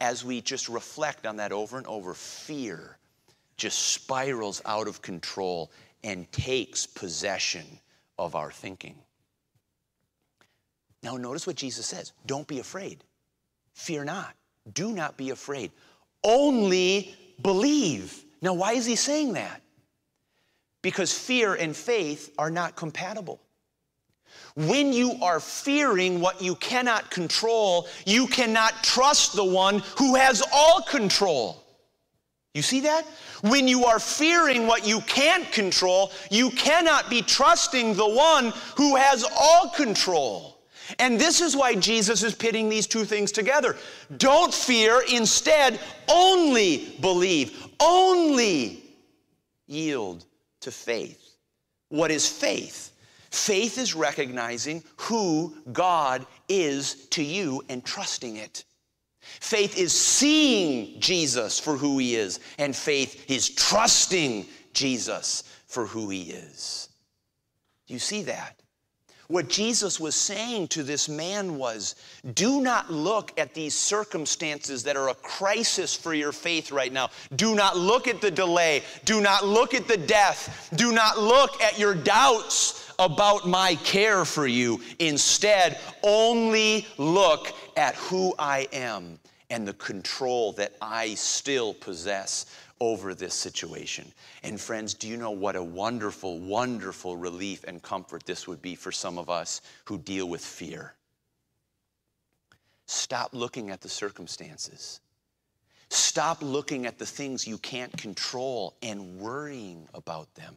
As 0.00 0.24
we 0.24 0.40
just 0.40 0.68
reflect 0.68 1.28
on 1.28 1.36
that 1.36 1.52
over 1.52 1.78
and 1.78 1.86
over, 1.86 2.12
fear 2.12 2.98
just 3.56 3.78
spirals 3.78 4.60
out 4.66 4.88
of 4.88 5.00
control 5.00 5.70
and 6.02 6.30
takes 6.32 6.86
possession 6.86 7.64
of 8.18 8.34
our 8.34 8.50
thinking. 8.50 8.96
Now, 11.02 11.16
notice 11.16 11.46
what 11.46 11.56
Jesus 11.56 11.86
says 11.86 12.12
don't 12.26 12.46
be 12.46 12.60
afraid. 12.60 13.04
Fear 13.74 14.04
not. 14.04 14.34
Do 14.74 14.92
not 14.92 15.16
be 15.16 15.30
afraid. 15.30 15.72
Only 16.22 17.14
believe. 17.42 18.24
Now, 18.40 18.54
why 18.54 18.72
is 18.72 18.86
he 18.86 18.96
saying 18.96 19.32
that? 19.32 19.62
Because 20.82 21.16
fear 21.16 21.54
and 21.54 21.74
faith 21.74 22.32
are 22.38 22.50
not 22.50 22.76
compatible. 22.76 23.40
When 24.54 24.92
you 24.92 25.14
are 25.22 25.40
fearing 25.40 26.20
what 26.20 26.42
you 26.42 26.54
cannot 26.56 27.10
control, 27.10 27.88
you 28.06 28.26
cannot 28.26 28.82
trust 28.82 29.34
the 29.34 29.44
one 29.44 29.82
who 29.98 30.14
has 30.16 30.42
all 30.52 30.82
control. 30.82 31.62
You 32.54 32.62
see 32.62 32.80
that? 32.80 33.06
When 33.42 33.66
you 33.66 33.86
are 33.86 33.98
fearing 33.98 34.66
what 34.66 34.86
you 34.86 35.00
can't 35.02 35.50
control, 35.52 36.12
you 36.30 36.50
cannot 36.50 37.08
be 37.08 37.22
trusting 37.22 37.94
the 37.94 38.08
one 38.08 38.52
who 38.76 38.96
has 38.96 39.24
all 39.38 39.70
control. 39.70 40.51
And 40.98 41.18
this 41.18 41.40
is 41.40 41.56
why 41.56 41.74
Jesus 41.74 42.22
is 42.22 42.34
pitting 42.34 42.68
these 42.68 42.86
two 42.86 43.04
things 43.04 43.32
together. 43.32 43.76
Don't 44.16 44.52
fear, 44.52 45.02
instead, 45.12 45.80
only 46.08 46.96
believe, 47.00 47.66
only 47.80 48.82
yield 49.66 50.24
to 50.60 50.70
faith. 50.70 51.36
What 51.88 52.10
is 52.10 52.28
faith? 52.28 52.92
Faith 53.30 53.78
is 53.78 53.94
recognizing 53.94 54.82
who 54.96 55.54
God 55.72 56.26
is 56.48 57.06
to 57.08 57.22
you 57.22 57.62
and 57.68 57.84
trusting 57.84 58.36
it. 58.36 58.64
Faith 59.20 59.78
is 59.78 59.92
seeing 59.92 61.00
Jesus 61.00 61.58
for 61.58 61.76
who 61.76 61.98
he 61.98 62.16
is, 62.16 62.40
and 62.58 62.74
faith 62.74 63.30
is 63.30 63.48
trusting 63.48 64.46
Jesus 64.74 65.44
for 65.66 65.86
who 65.86 66.10
he 66.10 66.22
is. 66.22 66.88
Do 67.86 67.94
you 67.94 68.00
see 68.00 68.22
that? 68.24 68.60
What 69.32 69.48
Jesus 69.48 69.98
was 69.98 70.14
saying 70.14 70.68
to 70.68 70.82
this 70.82 71.08
man 71.08 71.56
was 71.56 71.94
do 72.34 72.60
not 72.60 72.92
look 72.92 73.32
at 73.38 73.54
these 73.54 73.74
circumstances 73.74 74.82
that 74.82 74.94
are 74.94 75.08
a 75.08 75.14
crisis 75.14 75.96
for 75.96 76.12
your 76.12 76.32
faith 76.32 76.70
right 76.70 76.92
now. 76.92 77.08
Do 77.34 77.54
not 77.54 77.78
look 77.78 78.06
at 78.06 78.20
the 78.20 78.30
delay. 78.30 78.82
Do 79.06 79.22
not 79.22 79.46
look 79.46 79.72
at 79.72 79.88
the 79.88 79.96
death. 79.96 80.68
Do 80.76 80.92
not 80.92 81.18
look 81.18 81.62
at 81.62 81.78
your 81.78 81.94
doubts 81.94 82.92
about 82.98 83.48
my 83.48 83.76
care 83.76 84.26
for 84.26 84.46
you. 84.46 84.82
Instead, 84.98 85.80
only 86.02 86.86
look 86.98 87.54
at 87.78 87.94
who 87.94 88.34
I 88.38 88.68
am 88.70 89.18
and 89.48 89.66
the 89.66 89.72
control 89.72 90.52
that 90.52 90.74
I 90.82 91.14
still 91.14 91.72
possess 91.72 92.44
over 92.82 93.14
this 93.14 93.32
situation. 93.32 94.12
And 94.42 94.60
friends, 94.60 94.92
do 94.92 95.06
you 95.06 95.16
know 95.16 95.30
what 95.30 95.54
a 95.54 95.62
wonderful, 95.62 96.40
wonderful 96.40 97.16
relief 97.16 97.62
and 97.62 97.80
comfort 97.80 98.26
this 98.26 98.48
would 98.48 98.60
be 98.60 98.74
for 98.74 98.90
some 98.90 99.18
of 99.18 99.30
us 99.30 99.60
who 99.84 99.98
deal 99.98 100.28
with 100.28 100.44
fear? 100.44 100.94
Stop 102.86 103.30
looking 103.34 103.70
at 103.70 103.82
the 103.82 103.88
circumstances. 103.88 105.00
Stop 105.90 106.42
looking 106.42 106.84
at 106.84 106.98
the 106.98 107.06
things 107.06 107.46
you 107.46 107.56
can't 107.58 107.96
control 107.96 108.74
and 108.82 109.16
worrying 109.16 109.86
about 109.94 110.34
them. 110.34 110.56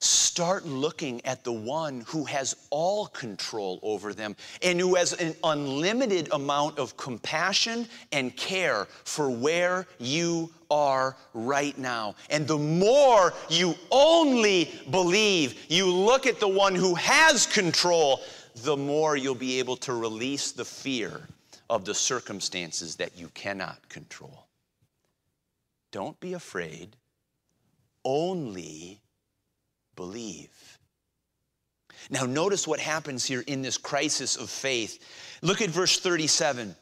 Start 0.00 0.64
looking 0.64 1.24
at 1.24 1.42
the 1.42 1.52
one 1.52 2.02
who 2.06 2.24
has 2.24 2.54
all 2.70 3.06
control 3.06 3.80
over 3.82 4.14
them 4.14 4.36
and 4.62 4.78
who 4.78 4.94
has 4.94 5.12
an 5.14 5.34
unlimited 5.42 6.28
amount 6.32 6.78
of 6.78 6.96
compassion 6.96 7.88
and 8.12 8.36
care 8.36 8.86
for 9.04 9.28
where 9.30 9.86
you 9.98 10.50
are 10.70 11.16
right 11.34 11.76
now. 11.76 12.14
And 12.30 12.46
the 12.46 12.58
more 12.58 13.34
you 13.48 13.74
only 13.90 14.70
believe, 14.90 15.66
you 15.68 15.92
look 15.92 16.26
at 16.26 16.38
the 16.38 16.48
one 16.48 16.76
who 16.76 16.94
has 16.94 17.46
control, 17.46 18.20
the 18.62 18.76
more 18.76 19.16
you'll 19.16 19.34
be 19.34 19.58
able 19.58 19.76
to 19.78 19.94
release 19.94 20.52
the 20.52 20.64
fear 20.64 21.22
of 21.68 21.84
the 21.84 21.94
circumstances 21.94 22.96
that 22.96 23.18
you 23.18 23.28
cannot 23.34 23.88
control. 23.88 24.46
Don't 25.90 26.18
be 26.20 26.34
afraid, 26.34 26.96
only 28.04 29.00
believe. 29.98 30.78
Now, 32.08 32.24
notice 32.24 32.68
what 32.68 32.78
happens 32.78 33.24
here 33.24 33.42
in 33.48 33.62
this 33.62 33.76
crisis 33.76 34.36
of 34.36 34.48
faith. 34.48 35.04
Look 35.42 35.60
at 35.60 35.70
verse 35.70 35.98
37. 35.98 36.74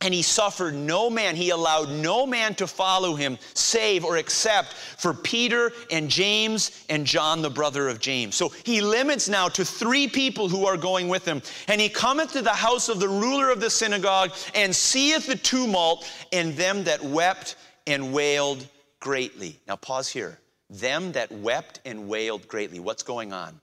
And 0.00 0.14
he 0.14 0.22
suffered 0.22 0.74
no 0.74 1.10
man, 1.10 1.34
he 1.34 1.50
allowed 1.50 1.90
no 1.90 2.24
man 2.24 2.54
to 2.56 2.68
follow 2.68 3.14
him, 3.16 3.36
save 3.54 4.04
or 4.04 4.16
except 4.16 4.74
for 4.74 5.12
Peter 5.12 5.72
and 5.90 6.08
James 6.08 6.84
and 6.88 7.04
John, 7.04 7.42
the 7.42 7.50
brother 7.50 7.88
of 7.88 7.98
James. 7.98 8.36
So 8.36 8.50
he 8.64 8.80
limits 8.80 9.28
now 9.28 9.48
to 9.48 9.64
three 9.64 10.06
people 10.06 10.48
who 10.48 10.64
are 10.64 10.76
going 10.76 11.08
with 11.08 11.24
him. 11.24 11.42
And 11.66 11.80
he 11.80 11.88
cometh 11.88 12.32
to 12.32 12.42
the 12.42 12.50
house 12.50 12.88
of 12.88 13.00
the 13.00 13.08
ruler 13.08 13.50
of 13.50 13.60
the 13.60 13.70
synagogue 13.70 14.32
and 14.54 14.74
seeth 14.74 15.26
the 15.26 15.36
tumult 15.36 16.08
and 16.32 16.54
them 16.54 16.84
that 16.84 17.02
wept 17.02 17.56
and 17.88 18.12
wailed 18.12 18.66
greatly. 19.00 19.58
Now, 19.66 19.74
pause 19.76 20.08
here 20.08 20.38
them 20.72 21.12
that 21.12 21.30
wept 21.30 21.80
and 21.84 22.08
wailed 22.08 22.48
greatly. 22.48 22.80
What's 22.80 23.02
going 23.02 23.32
on? 23.32 23.60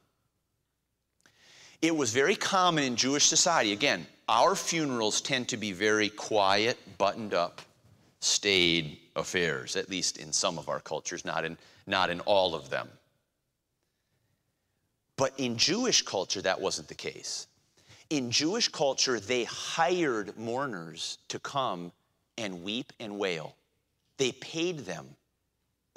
It 1.82 1.96
was 1.96 2.12
very 2.12 2.36
common 2.36 2.84
in 2.84 2.96
Jewish 2.96 3.26
society. 3.26 3.74
Again, 3.74 4.06
our 4.28 4.56
funerals 4.56 5.22
tend 5.22 5.48
to 5.50 5.58
be 5.58 5.72
very 5.72 6.10
quiet, 6.10 6.78
buttoned 6.98 7.34
up, 7.34 7.62
staid 8.20 8.98
affairs, 9.16 9.76
at 9.76 9.90
least 9.90 10.18
in 10.18 10.32
some 10.32 10.60
of 10.60 10.70
our 10.70 10.80
cultures, 10.80 11.26
not 11.26 11.46
in, 11.46 11.58
not 11.88 12.10
in 12.10 12.20
all 12.22 12.54
of 12.54 12.70
them. 12.70 12.88
But 15.16 15.34
in 15.38 15.58
Jewish 15.58 16.02
culture, 16.04 16.42
that 16.42 16.62
wasn't 16.62 16.90
the 16.90 16.96
case. 16.96 17.48
In 18.10 18.30
Jewish 18.30 18.68
culture, 18.68 19.20
they 19.20 19.46
hired 19.46 20.38
mourners 20.38 21.18
to 21.30 21.40
come 21.40 21.92
and 22.38 22.64
weep 22.64 22.94
and 23.00 23.18
wail. 23.18 23.56
They 24.18 24.32
paid 24.34 24.80
them 24.80 25.16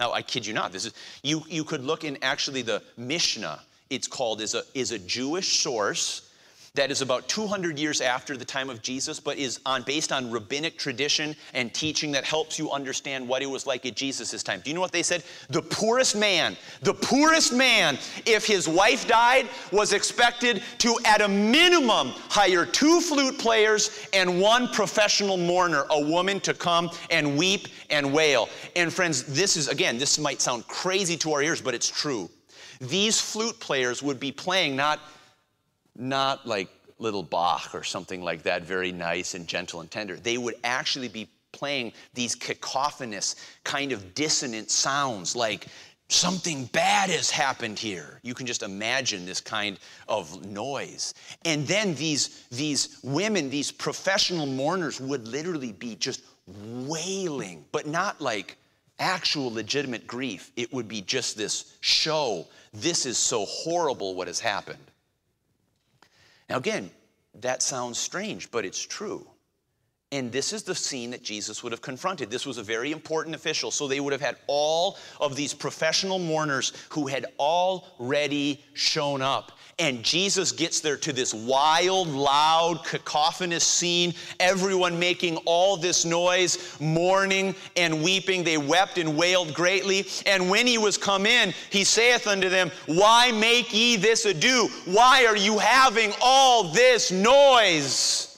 now, 0.03 0.13
I 0.13 0.23
kid 0.23 0.45
you 0.45 0.53
not. 0.53 0.73
This 0.73 0.85
is 0.85 0.95
you. 1.23 1.45
You 1.49 1.63
could 1.63 1.85
look 1.85 2.03
in 2.03 2.19
actually 2.23 2.63
the 2.63 2.83
Mishnah. 2.97 3.61
It's 3.89 4.09
called 4.09 4.41
is 4.41 4.55
a 4.55 4.65
is 4.75 4.91
a 4.91 4.99
Jewish 4.99 5.61
source 5.61 6.29
that 6.75 6.91
is 6.91 7.03
about 7.03 7.29
200 7.29 7.79
years 7.79 8.01
after 8.01 8.35
the 8.35 8.47
time 8.47 8.71
of 8.71 8.81
Jesus, 8.81 9.21
but 9.21 9.37
is 9.37 9.61
on, 9.67 9.83
based 9.83 10.11
on 10.11 10.31
rabbinic 10.31 10.79
tradition 10.79 11.37
and 11.53 11.73
teaching 11.75 12.11
that 12.13 12.25
helps 12.25 12.59
you 12.59 12.71
understand 12.71 13.29
what 13.29 13.43
it 13.43 13.47
was 13.47 13.67
like 13.67 13.85
at 13.85 13.95
Jesus' 13.95 14.43
time. 14.43 14.61
Do 14.65 14.71
you 14.71 14.75
know 14.75 14.81
what 14.81 14.91
they 14.91 15.03
said? 15.03 15.23
The 15.51 15.61
poorest 15.61 16.17
man, 16.17 16.57
the 16.81 16.95
poorest 16.95 17.53
man, 17.53 17.99
if 18.25 18.47
his 18.47 18.67
wife 18.67 19.07
died, 19.07 19.51
was 19.71 19.93
expected 19.93 20.63
to, 20.79 20.99
at 21.05 21.21
a 21.21 21.29
minimum, 21.29 22.09
hire 22.31 22.65
two 22.65 23.03
flute 23.03 23.39
players 23.39 24.09
and 24.15 24.41
one 24.41 24.69
professional 24.69 25.37
mourner, 25.37 25.85
a 25.91 26.01
woman 26.01 26.41
to 26.41 26.55
come 26.55 26.89
and 27.11 27.37
weep 27.37 27.69
and 27.91 28.15
wail. 28.15 28.49
And 28.77 28.91
friends, 28.91 29.25
this 29.25 29.59
is, 29.59 29.69
again, 29.69 29.99
this 29.99 30.19
might 30.19 30.41
sound 30.41 30.67
crazy 30.69 31.19
to 31.19 31.35
our 31.35 31.43
ears, 31.43 31.61
but 31.61 31.75
it's 31.75 31.91
true. 31.91 32.31
These 32.81 33.21
flute 33.21 33.61
players 33.61 34.03
would 34.03 34.19
be 34.19 34.33
playing 34.33 34.75
not 34.75 35.01
not 35.97 36.47
like 36.47 36.69
little 36.99 37.23
Bach 37.23 37.75
or 37.75 37.85
something 37.85 38.23
like 38.23 38.43
that, 38.45 38.63
very 38.63 38.93
nice 38.93 39.35
and 39.35 39.47
gentle 39.47 39.81
and 39.81 39.91
tender. 39.91 40.17
They 40.17 40.39
would 40.39 40.55
actually 40.65 41.09
be 41.09 41.29
playing 41.53 41.93
these 42.15 42.35
cacophonous, 42.35 43.37
kind 43.65 43.93
of 43.93 44.15
dissonant 44.15 44.71
sounds 44.71 45.37
like 45.37 45.67
something 46.09 46.67
bad 46.67 47.11
has 47.11 47.31
happened 47.31 47.79
here. 47.79 48.21
You 48.23 48.35
can 48.35 48.47
just 48.47 48.63
imagine 48.63 49.25
this 49.25 49.41
kind 49.41 49.79
of 50.09 50.45
noise. 50.47 51.15
And 51.45 51.67
then 51.67 51.95
these, 51.95 52.45
these 52.51 52.99
women, 53.03 53.51
these 53.51 53.73
professional 53.73 54.47
mourners 54.47 55.01
would 55.01 55.27
literally 55.29 55.73
be 55.73 55.97
just 55.97 56.23
wailing, 56.47 57.65
but 57.73 57.87
not 57.87 58.21
like 58.21 58.57
actual 58.99 59.53
legitimate 59.53 60.07
grief. 60.07 60.53
It 60.57 60.73
would 60.73 60.89
be 60.89 61.03
just 61.03 61.37
this 61.37 61.77
show. 61.81 62.47
This 62.73 63.07
is 63.07 63.19
so 63.19 63.45
horrible 63.47 64.15
what 64.15 64.27
has 64.27 64.41
happened. 64.41 64.92
Now, 66.53 66.59
again, 66.59 66.91
that 67.41 67.63
sounds 67.63 67.99
strange, 67.99 68.51
but 68.51 68.67
it's 68.67 68.83
true. 68.83 69.27
And 70.13 70.31
this 70.31 70.53
is 70.53 70.65
the 70.65 70.75
scene 70.75 71.13
that 71.13 71.23
Jesus 71.23 71.63
would 71.63 71.73
have 71.73 71.81
confronted. 71.81 72.31
This 72.31 72.45
was 72.45 72.59
a 72.59 72.63
very 72.63 72.93
important 72.93 73.35
official. 73.35 73.71
So 73.71 73.89
they 73.89 74.01
would 74.01 74.13
have 74.13 74.21
had 74.21 74.37
all 74.49 74.99
of 75.19 75.35
these 75.35 75.55
professional 75.55 76.19
mourners 76.19 76.75
who 76.91 77.07
had 77.07 77.25
already 77.39 78.63
shown 78.75 79.23
up. 79.23 79.53
And 79.79 80.03
Jesus 80.03 80.53
gets 80.53 80.81
there 80.81 80.99
to 80.99 81.13
this 81.13 81.33
wild, 81.33 82.09
loud, 82.09 82.85
cacophonous 82.85 83.65
scene, 83.65 84.15
everyone 84.39 84.99
making 84.99 85.39
all 85.39 85.77
this 85.77 86.05
noise, 86.05 86.77
mourning 86.79 87.55
and 87.77 88.03
weeping. 88.05 88.45
They 88.45 88.59
wept 88.59 88.99
and 88.99 89.17
wailed 89.17 89.55
greatly. 89.55 90.07
And 90.27 90.51
when 90.51 90.67
he 90.67 90.77
was 90.77 90.99
come 90.99 91.25
in, 91.25 91.55
he 91.71 91.85
saith 91.85 92.27
unto 92.27 92.49
them, 92.49 92.71
Why 92.87 93.33
make 93.33 93.73
ye 93.73 93.97
this 93.97 94.27
ado? 94.27 94.69
Why 94.85 95.25
are 95.25 95.37
you 95.37 95.59
having 95.59 96.13
all 96.21 96.65
this 96.65 97.11
noise? 97.11 98.29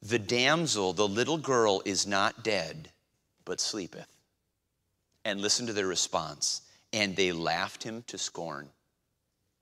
The 0.00 0.18
damsel, 0.18 0.92
the 0.92 1.08
little 1.08 1.38
girl, 1.38 1.82
is 1.84 2.06
not 2.06 2.42
dead, 2.42 2.90
but 3.44 3.60
sleepeth. 3.60 4.08
And 5.24 5.40
listen 5.40 5.66
to 5.66 5.72
their 5.72 5.86
response. 5.86 6.62
And 6.94 7.16
they 7.16 7.32
laughed 7.32 7.82
him 7.82 8.04
to 8.06 8.16
scorn. 8.16 8.68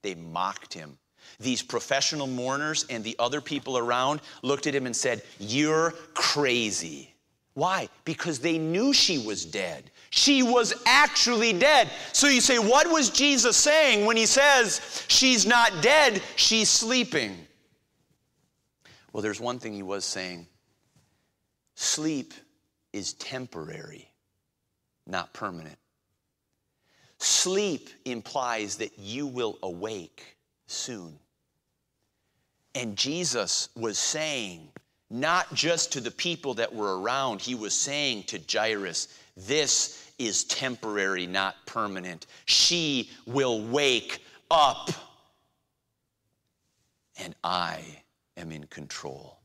They 0.03 0.15
mocked 0.15 0.75
him. 0.75 0.99
These 1.41 1.63
professional 1.63 2.27
mourners 2.27 2.85
and 2.91 3.03
the 3.03 3.17
other 3.19 3.41
people 3.41 3.79
around 3.79 4.21
looked 4.43 4.67
at 4.67 4.75
him 4.75 4.85
and 4.85 4.95
said, 4.95 5.23
You're 5.39 5.93
crazy. 6.13 7.15
Why? 7.55 7.89
Because 8.05 8.39
they 8.39 8.59
knew 8.59 8.93
she 8.93 9.19
was 9.19 9.47
dead. 9.47 9.91
She 10.11 10.43
was 10.43 10.75
actually 10.87 11.53
dead. 11.55 11.91
So 12.13 12.29
you 12.29 12.43
say, 12.43 12.59
What 12.59 12.91
was 12.91 13.09
Jesus 13.09 13.57
saying 13.57 14.05
when 14.05 14.19
he 14.19 14.27
says, 14.27 15.05
She's 15.09 15.47
not 15.47 15.83
dead, 15.83 16.23
she's 16.37 16.69
sleeping? 16.69 17.35
Well, 19.13 19.23
there's 19.23 19.41
one 19.41 19.59
thing 19.59 19.73
he 19.73 19.83
was 19.83 20.05
saying 20.05 20.47
sleep 21.77 22.35
is 22.93 23.15
temporary, 23.15 24.11
not 25.07 25.33
permanent. 25.33 25.79
Sleep 27.23 27.89
implies 28.05 28.77
that 28.79 28.99
you 28.99 29.29
will 29.29 29.57
awake 29.63 30.37
soon. 30.67 31.17
And 32.75 32.97
Jesus 32.97 33.69
was 33.77 33.97
saying, 33.97 34.69
not 35.09 35.55
just 35.55 35.93
to 35.93 36.01
the 36.01 36.11
people 36.11 36.55
that 36.55 36.75
were 36.75 37.01
around, 37.01 37.41
he 37.41 37.55
was 37.55 37.75
saying 37.75 38.25
to 38.25 38.41
Jairus, 38.51 39.07
This 39.37 40.11
is 40.19 40.43
temporary, 40.45 41.29
not 41.29 41.55
permanent. 41.65 42.27
She 42.47 43.11
will 43.25 43.63
wake 43.69 44.25
up, 44.51 44.91
and 47.19 47.37
I 47.45 47.85
am 48.37 48.51
in 48.51 48.65
control. 48.65 49.42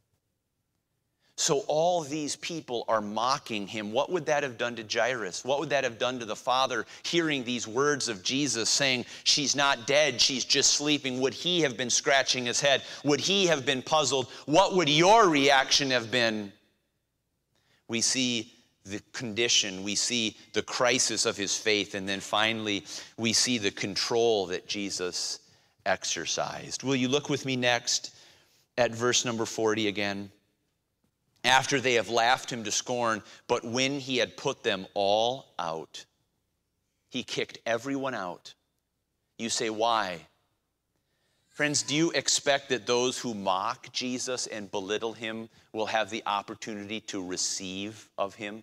So 1.39 1.59
all 1.67 2.01
these 2.01 2.35
people 2.35 2.83
are 2.87 2.99
mocking 2.99 3.67
him. 3.67 3.91
What 3.91 4.11
would 4.11 4.25
that 4.25 4.41
have 4.41 4.57
done 4.57 4.75
to 4.77 4.83
Jairus? 4.83 5.45
What 5.45 5.59
would 5.59 5.69
that 5.69 5.83
have 5.83 5.99
done 5.99 6.17
to 6.17 6.25
the 6.25 6.35
father 6.35 6.87
hearing 7.03 7.43
these 7.43 7.67
words 7.67 8.09
of 8.09 8.23
Jesus 8.23 8.71
saying, 8.71 9.05
She's 9.23 9.55
not 9.55 9.85
dead, 9.85 10.19
she's 10.19 10.43
just 10.43 10.73
sleeping? 10.73 11.21
Would 11.21 11.35
he 11.35 11.61
have 11.61 11.77
been 11.77 11.91
scratching 11.91 12.47
his 12.47 12.59
head? 12.59 12.81
Would 13.03 13.19
he 13.19 13.45
have 13.45 13.67
been 13.67 13.83
puzzled? 13.83 14.29
What 14.47 14.75
would 14.75 14.89
your 14.89 15.29
reaction 15.29 15.91
have 15.91 16.09
been? 16.09 16.51
We 17.87 18.01
see 18.01 18.51
the 18.83 18.99
condition, 19.13 19.83
we 19.83 19.93
see 19.93 20.37
the 20.53 20.63
crisis 20.63 21.27
of 21.27 21.37
his 21.37 21.55
faith, 21.55 21.93
and 21.93 22.09
then 22.09 22.19
finally, 22.19 22.83
we 23.15 23.31
see 23.31 23.59
the 23.59 23.69
control 23.69 24.47
that 24.47 24.67
Jesus 24.67 25.39
exercised. 25.85 26.81
Will 26.81 26.95
you 26.95 27.09
look 27.09 27.29
with 27.29 27.45
me 27.45 27.55
next 27.55 28.15
at 28.75 28.91
verse 28.91 29.23
number 29.23 29.45
40 29.45 29.87
again? 29.87 30.31
After 31.47 31.79
they 31.79 31.93
have 31.93 32.09
laughed 32.09 32.51
him 32.51 32.65
to 32.65 32.71
scorn, 32.71 33.23
but 33.47 33.63
when 33.63 34.01
he 34.01 34.17
had 34.17 34.35
put 34.35 34.63
them 34.63 34.85
all 34.93 35.53
out, 35.57 36.05
he 37.09 37.23
kicked 37.23 37.59
everyone 37.65 38.13
out. 38.13 38.53
You 39.39 39.49
say, 39.49 39.69
why? 39.69 40.19
Friends, 41.47 41.83
do 41.83 41.95
you 41.95 42.11
expect 42.11 42.67
that 42.69 42.85
those 42.85 43.17
who 43.17 43.33
mock 43.33 43.91
Jesus 43.93 44.47
and 44.47 44.69
belittle 44.69 45.13
him 45.13 45.47
will 45.71 45.85
have 45.85 46.09
the 46.09 46.21
opportunity 46.25 46.99
to 47.01 47.25
receive 47.25 48.09
of 48.17 48.35
him? 48.35 48.61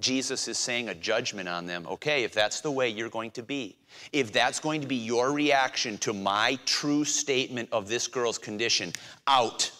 Jesus 0.00 0.48
is 0.48 0.58
saying 0.58 0.90
a 0.90 0.94
judgment 0.94 1.48
on 1.48 1.66
them. 1.66 1.86
Okay, 1.88 2.24
if 2.24 2.34
that's 2.34 2.60
the 2.60 2.70
way 2.70 2.90
you're 2.90 3.08
going 3.08 3.32
to 3.32 3.42
be, 3.42 3.78
if 4.12 4.32
that's 4.32 4.60
going 4.60 4.82
to 4.82 4.86
be 4.86 4.96
your 4.96 5.32
reaction 5.32 5.96
to 5.98 6.12
my 6.12 6.58
true 6.66 7.04
statement 7.06 7.70
of 7.72 7.88
this 7.88 8.06
girl's 8.06 8.38
condition, 8.38 8.92
out. 9.26 9.72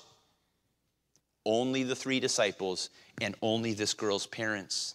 Only 1.49 1.83
the 1.83 1.97
three 1.97 2.21
disciples 2.21 2.91
and 3.21 3.35
only 3.43 3.73
this 3.73 3.95
girl's 3.95 4.27
parents. 4.27 4.95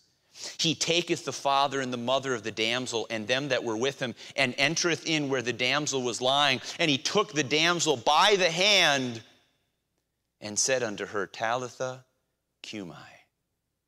He 0.57 0.75
taketh 0.75 1.25
the 1.25 1.33
father 1.33 1.81
and 1.81 1.91
the 1.91 1.97
mother 1.97 2.33
of 2.33 2.43
the 2.43 2.51
damsel 2.51 3.07
and 3.09 3.27
them 3.27 3.49
that 3.49 3.63
were 3.63 3.77
with 3.77 3.99
him, 3.99 4.15
and 4.35 4.55
entereth 4.57 5.05
in 5.05 5.29
where 5.29 5.41
the 5.41 5.53
damsel 5.53 6.01
was 6.01 6.21
lying. 6.21 6.61
And 6.79 6.89
he 6.89 6.97
took 6.97 7.33
the 7.33 7.43
damsel 7.43 7.97
by 7.97 8.35
the 8.37 8.49
hand 8.49 9.21
and 10.41 10.57
said 10.57 10.81
unto 10.83 11.05
her, 11.05 11.27
Talitha 11.27 12.05
cumi 12.61 12.95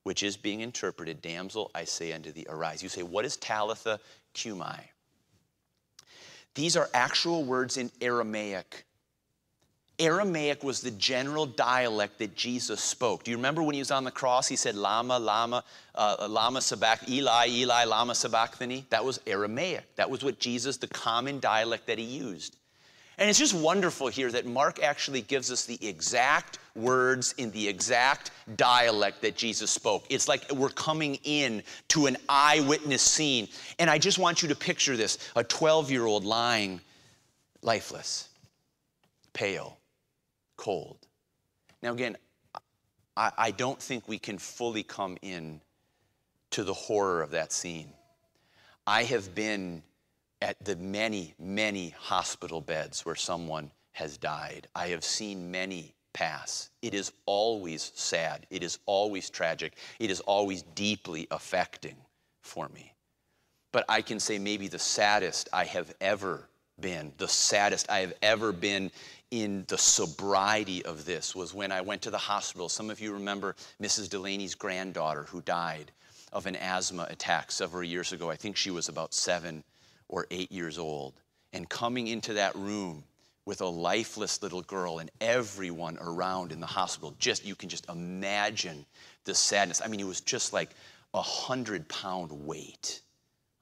which 0.05 0.21
is 0.21 0.37
being 0.37 0.61
interpreted, 0.61 1.19
Damsel, 1.19 1.71
I 1.73 1.83
say 1.83 2.13
unto 2.13 2.31
thee, 2.31 2.45
arise. 2.47 2.83
You 2.83 2.89
say, 2.89 3.01
What 3.01 3.25
is 3.25 3.37
Talitha 3.37 3.99
cumi? 4.33 4.91
These 6.53 6.77
are 6.77 6.89
actual 6.93 7.43
words 7.43 7.77
in 7.77 7.91
Aramaic. 7.99 8.85
Aramaic 9.97 10.63
was 10.63 10.81
the 10.81 10.91
general 10.91 11.45
dialect 11.45 12.19
that 12.19 12.35
Jesus 12.35 12.81
spoke. 12.81 13.23
Do 13.23 13.31
you 13.31 13.37
remember 13.37 13.63
when 13.63 13.73
he 13.73 13.79
was 13.79 13.91
on 13.91 14.03
the 14.03 14.11
cross? 14.11 14.47
He 14.47 14.57
said, 14.57 14.75
Lama, 14.75 15.17
Lama, 15.17 15.63
uh, 15.93 16.27
Lama 16.29 16.59
Sabach, 16.59 17.07
Eli, 17.09 17.47
Eli, 17.47 17.85
Lama 17.85 18.13
Sabachthani. 18.13 18.85
That 18.89 19.05
was 19.05 19.21
Aramaic. 19.25 19.83
That 19.95 20.09
was 20.09 20.23
what 20.23 20.39
Jesus, 20.39 20.77
the 20.77 20.87
common 20.87 21.39
dialect 21.39 21.87
that 21.87 21.97
he 21.97 22.03
used. 22.03 22.57
And 23.17 23.29
it's 23.29 23.39
just 23.39 23.53
wonderful 23.53 24.07
here 24.07 24.29
that 24.31 24.45
Mark 24.45 24.83
actually 24.83 25.21
gives 25.21 25.49
us 25.49 25.65
the 25.65 25.79
exact 25.87 26.59
words 26.75 27.33
in 27.37 27.49
the 27.51 27.65
exact 27.65 28.31
dialect 28.57 29.21
that 29.21 29.37
Jesus 29.37 29.71
spoke. 29.71 30.05
It's 30.09 30.27
like 30.27 30.51
we're 30.51 30.69
coming 30.69 31.17
in 31.23 31.63
to 31.89 32.07
an 32.07 32.17
eyewitness 32.27 33.01
scene. 33.01 33.47
And 33.79 33.89
I 33.89 33.97
just 33.97 34.19
want 34.19 34.41
you 34.41 34.49
to 34.49 34.55
picture 34.55 34.97
this 34.97 35.17
a 35.37 35.43
12 35.43 35.91
year 35.91 36.05
old 36.05 36.25
lying 36.25 36.81
lifeless, 37.61 38.27
pale, 39.31 39.77
cold. 40.57 41.07
Now, 41.81 41.93
again, 41.93 42.17
I, 43.15 43.31
I 43.37 43.51
don't 43.51 43.81
think 43.81 44.07
we 44.07 44.19
can 44.19 44.37
fully 44.37 44.83
come 44.83 45.17
in 45.21 45.61
to 46.51 46.63
the 46.63 46.73
horror 46.73 47.21
of 47.21 47.31
that 47.31 47.51
scene. 47.51 47.89
I 48.87 49.03
have 49.03 49.33
been 49.33 49.83
at 50.41 50.63
the 50.63 50.75
many, 50.75 51.33
many 51.39 51.89
hospital 51.97 52.61
beds 52.61 53.05
where 53.05 53.15
someone 53.15 53.71
has 53.93 54.17
died. 54.17 54.67
I 54.75 54.87
have 54.87 55.03
seen 55.03 55.49
many 55.49 55.95
pass. 56.13 56.69
It 56.81 56.93
is 56.93 57.11
always 57.25 57.91
sad. 57.95 58.45
It 58.49 58.63
is 58.63 58.79
always 58.85 59.29
tragic. 59.29 59.77
It 59.99 60.11
is 60.11 60.19
always 60.21 60.61
deeply 60.61 61.27
affecting 61.31 61.95
for 62.41 62.69
me. 62.69 62.93
But 63.71 63.85
I 63.89 64.01
can 64.01 64.19
say 64.19 64.39
maybe 64.39 64.67
the 64.67 64.79
saddest 64.79 65.49
I 65.51 65.65
have 65.65 65.93
ever 65.99 66.47
been, 66.79 67.11
the 67.17 67.27
saddest 67.27 67.89
I 67.89 67.99
have 67.99 68.13
ever 68.21 68.51
been 68.51 68.91
in 69.31 69.65
the 69.67 69.77
sobriety 69.77 70.85
of 70.85 71.05
this 71.05 71.35
was 71.35 71.53
when 71.53 71.71
I 71.71 71.81
went 71.81 72.03
to 72.03 72.11
the 72.11 72.17
hospital. 72.17 72.69
Some 72.69 72.89
of 72.89 72.99
you 72.99 73.13
remember 73.13 73.55
Mrs. 73.81 74.09
Delaney's 74.09 74.55
granddaughter 74.55 75.23
who 75.23 75.41
died 75.41 75.91
of 76.31 76.45
an 76.45 76.55
asthma 76.55 77.07
attack 77.09 77.51
several 77.51 77.83
years 77.83 78.11
ago. 78.13 78.29
I 78.29 78.35
think 78.35 78.57
she 78.57 78.71
was 78.71 78.89
about 78.89 79.13
seven 79.13 79.63
or 80.07 80.27
eight 80.29 80.51
years 80.51 80.77
old, 80.77 81.13
and 81.53 81.67
coming 81.67 82.07
into 82.07 82.33
that 82.33 82.55
room 82.55 83.03
with 83.45 83.61
a 83.61 83.65
lifeless 83.65 84.41
little 84.41 84.61
girl 84.63 84.99
and 84.99 85.09
everyone 85.21 85.97
around 86.01 86.51
in 86.51 86.59
the 86.59 86.65
hospital, 86.65 87.15
just 87.19 87.45
you 87.45 87.55
can 87.55 87.69
just 87.69 87.87
imagine 87.89 88.85
the 89.23 89.35
sadness. 89.35 89.81
I 89.83 89.87
mean, 89.87 89.99
it 89.99 90.07
was 90.07 90.21
just 90.21 90.51
like 90.51 90.71
a 91.13 91.21
hundred 91.21 91.87
pound 91.87 92.31
weight 92.31 93.01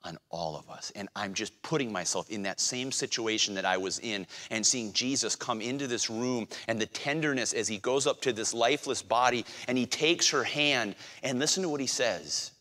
on 0.03 0.17
all 0.29 0.55
of 0.55 0.69
us. 0.69 0.91
And 0.95 1.07
I'm 1.15 1.33
just 1.33 1.59
putting 1.61 1.91
myself 1.91 2.29
in 2.29 2.43
that 2.43 2.59
same 2.59 2.91
situation 2.91 3.53
that 3.55 3.65
I 3.65 3.77
was 3.77 3.99
in 3.99 4.27
and 4.51 4.65
seeing 4.65 4.91
Jesus 4.93 5.35
come 5.35 5.61
into 5.61 5.87
this 5.87 6.09
room 6.09 6.47
and 6.67 6.79
the 6.79 6.85
tenderness 6.85 7.53
as 7.53 7.67
he 7.67 7.77
goes 7.77 8.05
up 8.07 8.21
to 8.21 8.33
this 8.33 8.53
lifeless 8.53 9.01
body 9.01 9.45
and 9.67 9.77
he 9.77 9.85
takes 9.85 10.29
her 10.29 10.43
hand 10.43 10.95
and 11.23 11.39
listen 11.39 11.63
to 11.63 11.69
what 11.69 11.81
he 11.81 11.87
says 11.87 12.51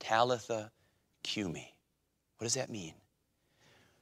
Talitha 0.00 0.70
cumi. 1.22 1.72
What 2.38 2.44
does 2.44 2.54
that 2.54 2.70
mean? 2.70 2.94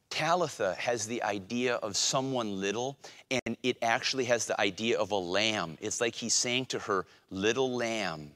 Talitha 0.08 0.74
has 0.74 1.06
the 1.06 1.22
idea 1.22 1.76
of 1.76 1.96
someone 1.96 2.60
little, 2.60 2.98
and 3.30 3.56
it 3.62 3.78
actually 3.80 4.24
has 4.24 4.44
the 4.44 4.60
idea 4.60 4.98
of 4.98 5.12
a 5.12 5.16
lamb. 5.16 5.78
It's 5.80 6.00
like 6.00 6.16
he's 6.16 6.34
saying 6.34 6.66
to 6.66 6.80
her, 6.80 7.06
Little 7.30 7.76
lamb, 7.76 8.32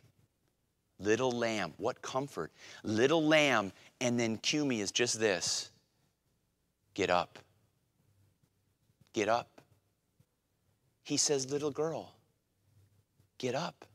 little 1.01 1.33
lamb. 1.33 1.75
What 1.79 2.01
comfort. 2.01 2.53
Little 2.85 3.23
lamb, 3.23 3.73
and 4.05 4.21
then 4.21 4.37
cumi 4.37 4.83
is 4.83 4.93
just 4.93 5.19
this 5.19 5.71
get 6.93 7.11
up. 7.11 7.41
Get 9.15 9.29
up. 9.29 9.63
He 11.03 11.17
says, 11.17 11.51
Little 11.51 11.71
girl, 11.71 12.13
get 13.39 13.55
up. 13.55 13.87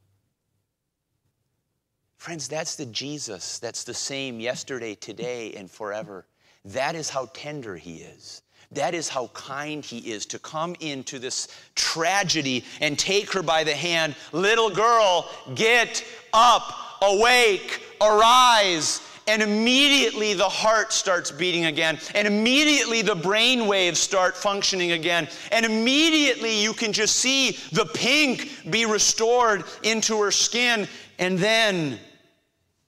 Friends, 2.17 2.48
that's 2.48 2.76
the 2.76 2.88
Jesus 2.88 3.60
that's 3.60 3.84
the 3.84 3.93
same 3.93 4.39
yesterday, 4.39 4.95
today, 4.95 5.54
and 5.54 5.69
forever. 5.69 6.26
That 6.65 6.95
is 6.95 7.10
how 7.10 7.30
tender 7.34 7.78
he 7.78 7.98
is. 7.98 8.41
That 8.72 8.93
is 8.93 9.10
how 9.10 9.28
kind 9.28 9.86
he 9.86 10.00
is 10.12 10.26
to 10.28 10.39
come 10.39 10.76
into 10.80 11.19
this 11.19 11.48
tragedy 11.76 12.65
and 12.82 12.98
take 12.98 13.32
her 13.34 13.43
by 13.43 13.63
the 13.63 13.76
hand. 13.76 14.15
Little 14.32 14.69
girl, 14.69 15.30
get 15.56 16.04
up, 16.34 17.00
awake, 17.02 17.84
arise. 18.02 19.02
And 19.30 19.44
immediately 19.44 20.34
the 20.34 20.50
heart 20.50 20.92
starts 20.92 21.30
beating 21.30 21.65
again. 21.65 22.00
And 22.15 22.28
immediately 22.28 23.04
the 23.04 23.13
brain 23.13 23.68
waves 23.68 24.00
start 24.00 24.36
functioning 24.36 24.94
again. 24.94 25.28
And 25.52 25.68
immediately 25.68 26.60
you 26.60 26.74
can 26.74 26.92
just 26.92 27.18
see 27.18 27.52
the 27.72 27.86
pink 27.86 28.50
be 28.72 28.88
restored 28.88 29.65
into 29.84 30.20
her 30.20 30.32
skin. 30.32 30.88
And 31.20 31.38
then 31.38 32.00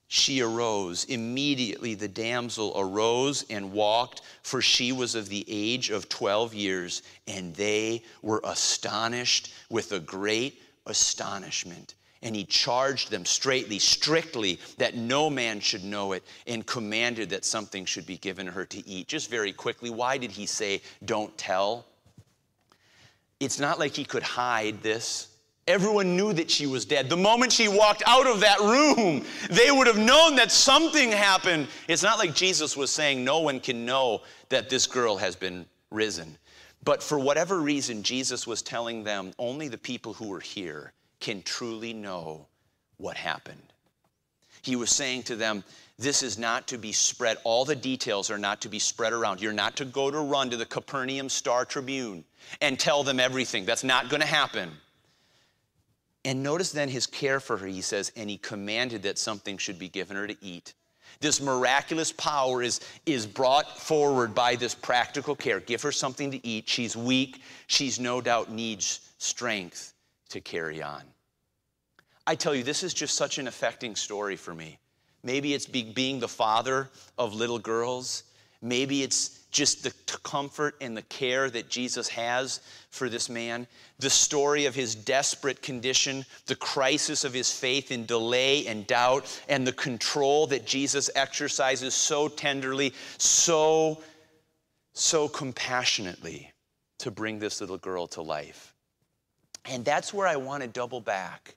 she 0.08 0.42
arose. 0.42 1.04
Immediately 1.04 1.94
the 1.94 2.08
damsel 2.08 2.72
arose 2.76 3.44
and 3.48 3.70
walked, 3.70 4.22
for 4.42 4.60
she 4.60 4.90
was 4.90 5.14
of 5.14 5.28
the 5.28 5.44
age 5.46 5.90
of 5.90 6.08
12 6.08 6.54
years, 6.54 7.02
and 7.28 7.54
they 7.54 8.02
were 8.20 8.40
astonished 8.42 9.54
with 9.70 9.92
a 9.92 10.00
great 10.00 10.60
astonishment. 10.86 11.94
And 12.22 12.36
he 12.36 12.44
charged 12.44 13.10
them 13.10 13.24
straightly, 13.24 13.78
strictly, 13.78 14.60
that 14.78 14.94
no 14.94 15.28
man 15.28 15.60
should 15.60 15.82
know 15.82 16.12
it, 16.12 16.22
and 16.46 16.64
commanded 16.64 17.30
that 17.30 17.44
something 17.44 17.84
should 17.84 18.06
be 18.06 18.16
given 18.18 18.46
her 18.46 18.64
to 18.66 18.86
eat. 18.88 19.08
Just 19.08 19.28
very 19.28 19.52
quickly, 19.52 19.90
why 19.90 20.18
did 20.18 20.30
he 20.30 20.46
say, 20.46 20.82
Don't 21.04 21.36
tell? 21.36 21.84
It's 23.40 23.58
not 23.58 23.80
like 23.80 23.94
he 23.96 24.04
could 24.04 24.22
hide 24.22 24.82
this. 24.82 25.28
Everyone 25.66 26.16
knew 26.16 26.32
that 26.32 26.50
she 26.50 26.66
was 26.66 26.84
dead. 26.84 27.08
The 27.08 27.16
moment 27.16 27.52
she 27.52 27.66
walked 27.68 28.02
out 28.06 28.26
of 28.26 28.40
that 28.40 28.60
room, 28.60 29.24
they 29.50 29.70
would 29.70 29.86
have 29.86 29.98
known 29.98 30.36
that 30.36 30.52
something 30.52 31.10
happened. 31.10 31.68
It's 31.88 32.02
not 32.02 32.18
like 32.18 32.34
Jesus 32.34 32.76
was 32.76 32.90
saying, 32.90 33.24
No 33.24 33.40
one 33.40 33.58
can 33.58 33.84
know 33.84 34.22
that 34.48 34.68
this 34.68 34.86
girl 34.86 35.16
has 35.16 35.34
been 35.34 35.66
risen. 35.90 36.36
But 36.84 37.02
for 37.02 37.18
whatever 37.18 37.60
reason, 37.60 38.02
Jesus 38.02 38.46
was 38.46 38.62
telling 38.62 39.04
them, 39.04 39.32
Only 39.38 39.68
the 39.68 39.78
people 39.78 40.12
who 40.14 40.28
were 40.28 40.40
here 40.40 40.92
can 41.22 41.40
truly 41.40 41.94
know 41.94 42.46
what 42.98 43.16
happened. 43.16 43.62
He 44.60 44.76
was 44.76 44.90
saying 44.90 45.22
to 45.24 45.36
them, 45.36 45.64
This 45.98 46.22
is 46.22 46.36
not 46.36 46.68
to 46.68 46.78
be 46.78 46.92
spread, 46.92 47.38
all 47.44 47.64
the 47.64 47.76
details 47.76 48.30
are 48.30 48.38
not 48.38 48.60
to 48.62 48.68
be 48.68 48.78
spread 48.78 49.12
around. 49.12 49.40
You're 49.40 49.52
not 49.52 49.76
to 49.76 49.84
go 49.84 50.10
to 50.10 50.18
run 50.18 50.50
to 50.50 50.56
the 50.56 50.66
Capernaum 50.66 51.28
Star 51.28 51.64
Tribune 51.64 52.24
and 52.60 52.78
tell 52.78 53.02
them 53.02 53.18
everything. 53.18 53.64
That's 53.64 53.84
not 53.84 54.10
going 54.10 54.20
to 54.20 54.26
happen. 54.26 54.70
And 56.24 56.42
notice 56.42 56.70
then 56.70 56.88
his 56.88 57.06
care 57.06 57.40
for 57.40 57.56
her, 57.56 57.66
he 57.66 57.80
says, 57.80 58.12
and 58.14 58.28
he 58.28 58.36
commanded 58.36 59.02
that 59.04 59.18
something 59.18 59.58
should 59.58 59.78
be 59.78 59.88
given 59.88 60.16
her 60.16 60.26
to 60.26 60.36
eat. 60.40 60.74
This 61.20 61.40
miraculous 61.40 62.12
power 62.12 62.62
is, 62.62 62.80
is 63.06 63.26
brought 63.26 63.78
forward 63.78 64.34
by 64.34 64.54
this 64.56 64.74
practical 64.74 65.34
care. 65.34 65.60
Give 65.60 65.82
her 65.82 65.92
something 65.92 66.30
to 66.30 66.46
eat. 66.46 66.68
She's 66.68 66.96
weak. 66.96 67.42
She's 67.66 67.98
no 67.98 68.20
doubt 68.20 68.50
needs 68.50 69.00
strength 69.18 69.92
to 70.32 70.40
carry 70.40 70.82
on. 70.82 71.02
I 72.26 72.34
tell 72.34 72.54
you, 72.54 72.62
this 72.62 72.82
is 72.82 72.94
just 72.94 73.16
such 73.16 73.38
an 73.38 73.48
affecting 73.48 73.96
story 73.96 74.36
for 74.36 74.54
me. 74.54 74.78
Maybe 75.22 75.54
it's 75.54 75.66
be, 75.66 75.82
being 75.82 76.20
the 76.20 76.28
father 76.28 76.88
of 77.18 77.34
little 77.34 77.58
girls. 77.58 78.24
Maybe 78.60 79.02
it's 79.02 79.40
just 79.50 79.82
the 79.82 79.92
comfort 80.20 80.76
and 80.80 80.96
the 80.96 81.02
care 81.02 81.50
that 81.50 81.68
Jesus 81.68 82.08
has 82.08 82.60
for 82.90 83.08
this 83.08 83.28
man, 83.28 83.66
the 83.98 84.08
story 84.08 84.66
of 84.66 84.74
his 84.74 84.94
desperate 84.94 85.62
condition, 85.62 86.24
the 86.46 86.56
crisis 86.56 87.24
of 87.24 87.34
his 87.34 87.52
faith 87.52 87.90
in 87.90 88.06
delay 88.06 88.66
and 88.66 88.86
doubt, 88.86 89.42
and 89.48 89.66
the 89.66 89.72
control 89.72 90.46
that 90.46 90.64
Jesus 90.64 91.10
exercises 91.14 91.92
so 91.92 92.28
tenderly, 92.28 92.94
so, 93.18 94.02
so 94.94 95.28
compassionately 95.28 96.50
to 96.98 97.10
bring 97.10 97.38
this 97.38 97.60
little 97.60 97.78
girl 97.78 98.06
to 98.06 98.22
life. 98.22 98.71
And 99.64 99.84
that's 99.84 100.12
where 100.12 100.26
I 100.26 100.36
want 100.36 100.62
to 100.62 100.68
double 100.68 101.00
back 101.00 101.54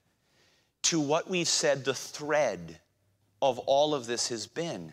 to 0.82 1.00
what 1.00 1.28
we've 1.28 1.48
said 1.48 1.84
the 1.84 1.94
thread 1.94 2.78
of 3.42 3.58
all 3.60 3.94
of 3.94 4.06
this 4.06 4.28
has 4.28 4.46
been. 4.46 4.92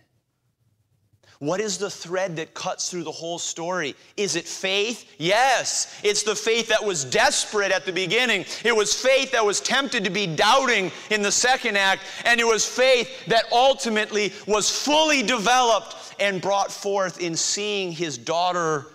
What 1.40 1.60
is 1.60 1.78
the 1.78 1.90
thread 1.90 2.38
that 2.38 2.54
cuts 2.54 2.90
through 2.90 3.04
the 3.04 3.12
whole 3.12 3.38
story? 3.38 3.96
Is 4.16 4.38
it 4.38 4.48
faith? 4.48 5.14
Yes. 5.18 6.00
It's 6.02 6.24
the 6.24 6.36
faith 6.36 6.70
that 6.70 6.84
was 6.84 7.04
desperate 7.04 7.72
at 7.72 7.86
the 7.86 7.92
beginning. 7.92 8.46
It 8.64 8.74
was 8.74 8.94
faith 8.94 9.32
that 9.34 9.46
was 9.46 9.60
tempted 9.60 10.06
to 10.06 10.10
be 10.10 10.26
doubting 10.26 10.90
in 11.10 11.22
the 11.22 11.32
second 11.32 11.78
act. 11.78 12.04
And 12.24 12.40
it 12.40 12.48
was 12.48 12.66
faith 12.66 13.26
that 13.26 13.44
ultimately 13.52 14.32
was 14.48 14.70
fully 14.70 15.22
developed 15.22 16.16
and 16.18 16.42
brought 16.42 16.72
forth 16.72 17.20
in 17.20 17.36
seeing 17.36 17.92
his 17.92 18.18
daughter 18.18 18.86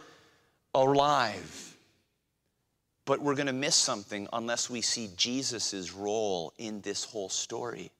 alive. 0.74 1.67
But 3.09 3.23
we're 3.23 3.35
going 3.35 3.47
to 3.47 3.55
miss 3.55 3.75
something 3.75 4.29
unless 4.35 4.68
we 4.68 4.83
see 4.83 5.09
Jesus' 5.16 5.94
role 5.94 6.53
in 6.59 6.83
this 6.83 7.05
whole 7.05 7.31
story. 7.31 7.90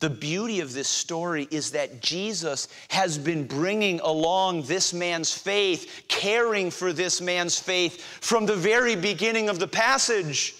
The 0.00 0.10
beauty 0.10 0.58
of 0.58 0.72
this 0.72 0.88
story 0.88 1.46
is 1.52 1.70
that 1.70 2.02
Jesus 2.02 2.66
has 2.88 3.16
been 3.18 3.46
bringing 3.46 4.00
along 4.00 4.62
this 4.62 4.92
man's 4.92 5.32
faith, 5.32 6.06
caring 6.08 6.72
for 6.72 6.92
this 6.92 7.20
man's 7.20 7.56
faith 7.56 8.02
from 8.20 8.46
the 8.46 8.56
very 8.56 8.96
beginning 8.96 9.48
of 9.48 9.60
the 9.60 9.68
passage. 9.68 10.56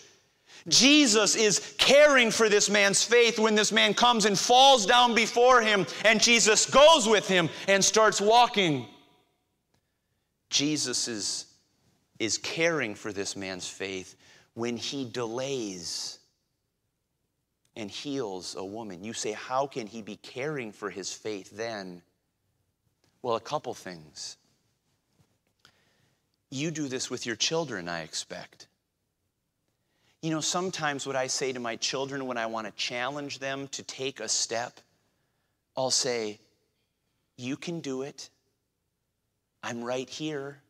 Jesus 0.68 1.34
is 1.34 1.74
caring 1.76 2.30
for 2.30 2.48
this 2.48 2.70
man's 2.70 3.02
faith 3.02 3.40
when 3.40 3.56
this 3.56 3.72
man 3.72 3.94
comes 3.94 4.26
and 4.26 4.38
falls 4.38 4.86
down 4.86 5.12
before 5.12 5.60
him, 5.60 5.86
and 6.04 6.22
Jesus 6.22 6.66
goes 6.66 7.08
with 7.08 7.26
him 7.26 7.50
and 7.66 7.84
starts 7.84 8.20
walking. 8.20 8.86
Jesus 10.50 11.08
is, 11.08 11.46
is 12.18 12.38
caring 12.38 12.94
for 12.94 13.12
this 13.12 13.36
man's 13.36 13.68
faith 13.68 14.16
when 14.54 14.76
he 14.76 15.04
delays 15.04 16.18
and 17.76 17.90
heals 17.90 18.54
a 18.56 18.64
woman. 18.64 19.02
You 19.02 19.12
say, 19.12 19.32
How 19.32 19.66
can 19.66 19.86
he 19.86 20.02
be 20.02 20.16
caring 20.16 20.72
for 20.72 20.90
his 20.90 21.12
faith 21.12 21.50
then? 21.56 22.02
Well, 23.22 23.36
a 23.36 23.40
couple 23.40 23.74
things. 23.74 24.36
You 26.50 26.70
do 26.70 26.86
this 26.86 27.10
with 27.10 27.26
your 27.26 27.36
children, 27.36 27.88
I 27.88 28.02
expect. 28.02 28.68
You 30.22 30.30
know, 30.30 30.40
sometimes 30.40 31.06
what 31.06 31.16
I 31.16 31.26
say 31.26 31.52
to 31.52 31.60
my 31.60 31.76
children 31.76 32.26
when 32.26 32.38
I 32.38 32.46
want 32.46 32.66
to 32.66 32.72
challenge 32.74 33.40
them 33.40 33.68
to 33.68 33.82
take 33.82 34.20
a 34.20 34.28
step, 34.28 34.80
I'll 35.76 35.90
say, 35.90 36.38
You 37.36 37.56
can 37.56 37.80
do 37.80 38.02
it. 38.02 38.30
I'm 39.62 39.82
right 39.82 40.08
here. 40.08 40.60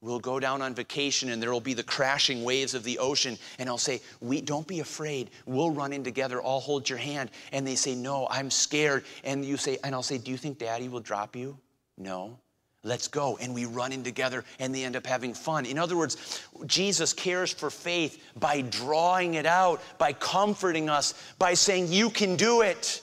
We'll 0.00 0.20
go 0.20 0.38
down 0.38 0.62
on 0.62 0.74
vacation 0.74 1.30
and 1.30 1.42
there 1.42 1.52
will 1.52 1.60
be 1.60 1.74
the 1.74 1.82
crashing 1.82 2.44
waves 2.44 2.74
of 2.74 2.84
the 2.84 2.98
ocean. 2.98 3.36
And 3.58 3.68
I'll 3.68 3.78
say, 3.78 4.00
we, 4.20 4.40
Don't 4.40 4.66
be 4.66 4.78
afraid. 4.80 5.30
We'll 5.44 5.72
run 5.72 5.92
in 5.92 6.04
together. 6.04 6.40
I'll 6.42 6.60
hold 6.60 6.88
your 6.88 6.98
hand. 6.98 7.30
And 7.52 7.66
they 7.66 7.74
say, 7.74 7.96
No, 7.96 8.28
I'm 8.30 8.50
scared. 8.50 9.04
And 9.24 9.44
you 9.44 9.56
say, 9.56 9.78
and 9.82 9.94
I'll 9.94 10.04
say, 10.04 10.18
Do 10.18 10.30
you 10.30 10.36
think 10.36 10.58
daddy 10.58 10.88
will 10.88 11.00
drop 11.00 11.34
you? 11.34 11.58
No. 11.96 12.38
Let's 12.84 13.08
go. 13.08 13.38
And 13.38 13.54
we 13.54 13.64
run 13.64 13.90
in 13.90 14.04
together 14.04 14.44
and 14.60 14.72
they 14.72 14.84
end 14.84 14.94
up 14.94 15.04
having 15.04 15.34
fun. 15.34 15.66
In 15.66 15.78
other 15.78 15.96
words, 15.96 16.42
Jesus 16.66 17.12
cares 17.12 17.52
for 17.52 17.70
faith 17.70 18.22
by 18.38 18.60
drawing 18.60 19.34
it 19.34 19.46
out, 19.46 19.82
by 19.98 20.12
comforting 20.12 20.88
us, 20.88 21.14
by 21.40 21.54
saying, 21.54 21.88
You 21.88 22.08
can 22.08 22.36
do 22.36 22.62
it. 22.62 23.02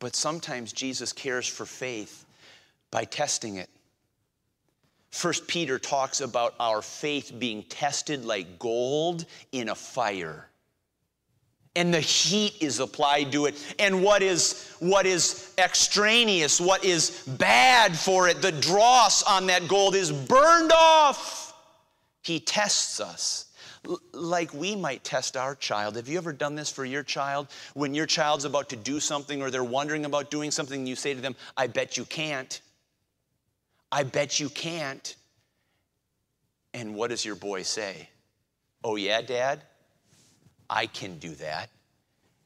But 0.00 0.14
sometimes 0.14 0.74
Jesus 0.74 1.14
cares 1.14 1.48
for 1.48 1.64
faith 1.64 2.26
by 2.90 3.04
testing 3.04 3.56
it. 3.56 3.70
First 5.14 5.46
Peter 5.46 5.78
talks 5.78 6.20
about 6.20 6.56
our 6.58 6.82
faith 6.82 7.32
being 7.38 7.62
tested 7.62 8.24
like 8.24 8.58
gold 8.58 9.26
in 9.52 9.68
a 9.68 9.74
fire. 9.74 10.48
And 11.76 11.94
the 11.94 12.00
heat 12.00 12.60
is 12.60 12.80
applied 12.80 13.30
to 13.30 13.46
it. 13.46 13.54
And 13.78 14.02
what 14.02 14.22
is, 14.24 14.74
what 14.80 15.06
is 15.06 15.54
extraneous, 15.56 16.60
what 16.60 16.84
is 16.84 17.22
bad 17.38 17.96
for 17.96 18.26
it, 18.26 18.42
the 18.42 18.50
dross 18.50 19.22
on 19.22 19.46
that 19.46 19.68
gold 19.68 19.94
is 19.94 20.10
burned 20.10 20.72
off. 20.74 21.54
He 22.22 22.40
tests 22.40 22.98
us 22.98 23.52
like 24.12 24.52
we 24.52 24.74
might 24.74 25.04
test 25.04 25.36
our 25.36 25.54
child. 25.54 25.94
Have 25.94 26.08
you 26.08 26.18
ever 26.18 26.32
done 26.32 26.56
this 26.56 26.70
for 26.70 26.84
your 26.84 27.04
child? 27.04 27.46
When 27.74 27.94
your 27.94 28.06
child's 28.06 28.46
about 28.46 28.68
to 28.70 28.76
do 28.76 28.98
something 28.98 29.40
or 29.40 29.52
they're 29.52 29.62
wondering 29.62 30.06
about 30.06 30.32
doing 30.32 30.50
something, 30.50 30.84
you 30.88 30.96
say 30.96 31.14
to 31.14 31.20
them, 31.20 31.36
I 31.56 31.68
bet 31.68 31.96
you 31.96 32.04
can't. 32.04 32.60
I 33.94 34.02
bet 34.02 34.40
you 34.40 34.48
can't. 34.48 35.14
And 36.74 36.96
what 36.96 37.10
does 37.10 37.24
your 37.24 37.36
boy 37.36 37.62
say? 37.62 38.08
Oh, 38.82 38.96
yeah, 38.96 39.22
dad? 39.22 39.62
I 40.68 40.86
can 40.86 41.16
do 41.18 41.36
that. 41.36 41.70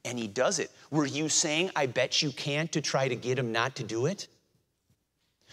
And 0.04 0.18
he 0.18 0.26
does 0.28 0.58
it. 0.58 0.70
Were 0.90 1.06
you 1.06 1.30
saying, 1.30 1.70
I 1.74 1.86
bet 1.86 2.20
you 2.20 2.32
can't 2.32 2.70
to 2.72 2.82
try 2.82 3.08
to 3.08 3.16
get 3.16 3.38
him 3.38 3.50
not 3.50 3.76
to 3.76 3.82
do 3.82 4.04
it? 4.04 4.28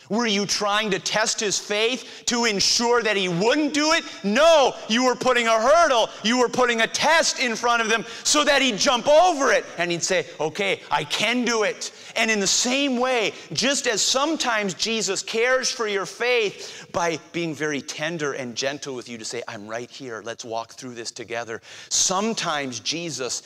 Were 0.09 0.27
you 0.27 0.45
trying 0.45 0.91
to 0.91 0.99
test 0.99 1.39
his 1.39 1.57
faith 1.57 2.23
to 2.27 2.45
ensure 2.45 3.01
that 3.03 3.17
he 3.17 3.27
wouldn't 3.27 3.73
do 3.73 3.93
it? 3.93 4.03
No, 4.23 4.75
you 4.87 5.05
were 5.05 5.15
putting 5.15 5.47
a 5.47 5.59
hurdle, 5.59 6.09
you 6.23 6.39
were 6.39 6.49
putting 6.49 6.81
a 6.81 6.87
test 6.87 7.39
in 7.39 7.55
front 7.55 7.81
of 7.81 7.91
him 7.91 8.05
so 8.23 8.43
that 8.43 8.61
he'd 8.61 8.77
jump 8.77 9.07
over 9.07 9.51
it 9.51 9.65
and 9.77 9.91
he'd 9.91 10.03
say, 10.03 10.25
Okay, 10.39 10.81
I 10.91 11.03
can 11.03 11.45
do 11.45 11.63
it. 11.63 11.91
And 12.15 12.29
in 12.29 12.39
the 12.39 12.47
same 12.47 12.97
way, 12.97 13.33
just 13.53 13.87
as 13.87 14.01
sometimes 14.01 14.73
Jesus 14.73 15.21
cares 15.21 15.71
for 15.71 15.87
your 15.87 16.05
faith 16.05 16.87
by 16.91 17.19
being 17.31 17.53
very 17.53 17.81
tender 17.81 18.33
and 18.33 18.55
gentle 18.55 18.95
with 18.95 19.09
you 19.09 19.17
to 19.17 19.25
say, 19.25 19.43
I'm 19.47 19.67
right 19.67 19.89
here, 19.89 20.21
let's 20.23 20.45
walk 20.45 20.73
through 20.73 20.95
this 20.95 21.11
together, 21.11 21.61
sometimes 21.89 22.79
Jesus 22.79 23.43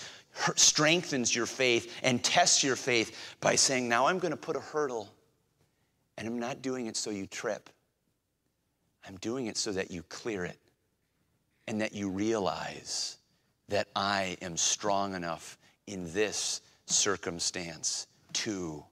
strengthens 0.56 1.36
your 1.36 1.46
faith 1.46 1.94
and 2.04 2.24
tests 2.24 2.64
your 2.64 2.76
faith 2.76 3.36
by 3.42 3.56
saying, 3.56 3.90
Now 3.90 4.08
I'm 4.08 4.20
going 4.20 4.32
to 4.32 4.38
put 4.38 4.56
a 4.56 4.62
hurdle 4.62 5.10
and 6.20 6.28
I'm 6.28 6.38
not 6.38 6.62
doing 6.62 6.88
it 6.88 6.98
so 6.98 7.10
you 7.10 7.26
trip. 7.26 7.70
I'm 9.08 9.16
doing 9.18 9.48
it 9.48 9.58
so 9.58 9.72
that 9.72 9.90
you 9.90 10.04
clear 10.04 10.44
it 10.44 10.60
and 11.66 11.80
that 11.80 11.96
you 11.96 12.10
realize 12.10 13.18
that 13.70 13.88
I 13.96 14.38
am 14.42 14.58
strong 14.58 15.16
enough 15.16 15.58
in 15.88 16.14
this 16.14 16.62
circumstance 16.86 18.06
too. 18.34 18.84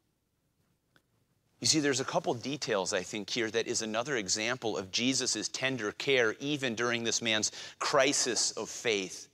You 1.59 1.67
see, 1.67 1.81
there's 1.81 1.99
a 1.99 2.05
couple 2.05 2.33
details, 2.33 2.93
I 2.93 3.01
think, 3.01 3.29
here 3.29 3.51
that 3.51 3.67
is 3.67 3.81
another 3.81 4.15
example 4.15 4.77
of 4.77 4.91
Jesus' 4.91 5.49
tender 5.49 5.91
care, 5.91 6.35
even 6.39 6.75
during 6.75 7.03
this 7.03 7.21
man's 7.21 7.51
crisis 7.79 8.51
of 8.51 8.69
faith. 8.69 9.27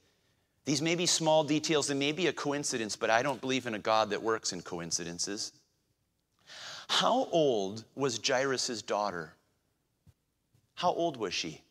These 0.66 0.82
may 0.82 0.96
be 0.96 1.06
small 1.06 1.44
details, 1.44 1.88
they 1.88 1.94
may 1.94 2.14
be 2.14 2.28
a 2.28 2.34
coincidence, 2.34 2.96
but 2.96 3.10
I 3.10 3.22
don't 3.22 3.41
believe 3.41 3.68
in 3.68 3.76
a 3.76 3.80
God 3.80 4.10
that 4.12 4.24
works 4.24 4.54
in 4.54 4.62
coincidences. 4.62 5.52
How 6.88 7.28
old 7.32 7.86
was 7.96 8.20
Jairus' 8.26 8.82
daughter? 8.82 9.34
How 10.76 10.92
old 10.92 11.18
was 11.18 11.34
she? 11.34 11.62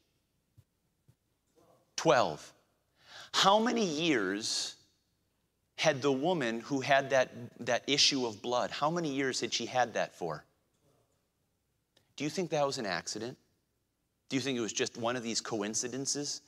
12. 1.96 2.52
How 3.32 3.58
many 3.58 3.84
years 3.84 4.76
had 5.76 6.02
the 6.02 6.12
woman 6.12 6.60
who 6.60 6.80
had 6.80 7.10
that, 7.10 7.30
that 7.60 7.82
issue 7.86 8.26
of 8.26 8.40
blood, 8.42 8.70
how 8.70 8.90
many 8.90 9.12
years 9.12 9.40
had 9.40 9.52
she 9.52 9.66
had 9.66 9.94
that 9.94 10.14
for? 10.14 10.44
Do 12.16 12.24
you 12.24 12.30
think 12.30 12.50
that 12.50 12.66
was 12.66 12.78
an 12.78 12.86
accident? 12.86 13.36
Do 14.28 14.36
you 14.36 14.40
think 14.40 14.56
it 14.56 14.62
was 14.62 14.72
just 14.72 14.96
one 14.96 15.16
of 15.16 15.22
these 15.22 15.40
coincidences? 15.40 16.42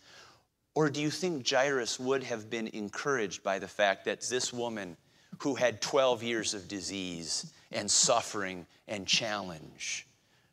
Or 0.74 0.90
do 0.90 1.00
you 1.00 1.10
think 1.10 1.48
Jairus 1.48 2.00
would 2.00 2.24
have 2.24 2.50
been 2.50 2.68
encouraged 2.68 3.42
by 3.42 3.58
the 3.58 3.68
fact 3.68 4.04
that 4.06 4.20
this 4.22 4.52
woman 4.52 4.96
who 5.44 5.54
had 5.54 5.82
12 5.82 6.22
years 6.22 6.54
of 6.54 6.66
disease 6.68 7.52
and 7.70 7.90
suffering 7.90 8.64
and 8.88 9.06
challenge 9.06 10.06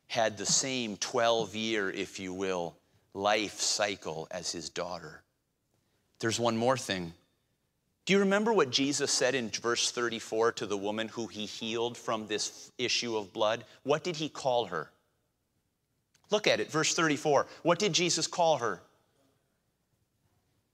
had 0.08 0.38
the 0.38 0.46
same 0.46 0.98
12 0.98 1.56
year, 1.56 1.90
if 1.90 2.20
you 2.20 2.34
will, 2.34 2.76
life 3.14 3.62
cycle 3.62 4.28
as 4.32 4.52
his 4.52 4.68
daughter. 4.68 5.24
There's 6.20 6.42
one 6.42 6.58
more 6.58 6.76
thing. 6.76 7.14
Do 8.06 8.12
you 8.12 8.20
remember 8.20 8.52
what 8.52 8.70
Jesus 8.70 9.12
said 9.12 9.34
in 9.34 9.48
verse 9.48 9.92
34 9.92 10.52
to 10.54 10.66
the 10.66 10.76
woman 10.76 11.08
who 11.08 11.28
he 11.28 11.46
healed 11.46 11.98
from 11.98 12.28
this 12.28 12.70
issue 12.78 13.16
of 13.16 13.32
blood? 13.32 13.64
What 13.84 14.04
did 14.04 14.18
he 14.18 14.28
call 14.28 14.66
her? 14.66 14.92
Look 16.32 16.48
at 16.48 16.60
it, 16.60 16.70
verse 16.70 16.94
34. 16.94 17.48
What 17.64 17.80
did 17.80 17.94
Jesus 17.94 18.28
call 18.28 18.58
her? 18.58 18.82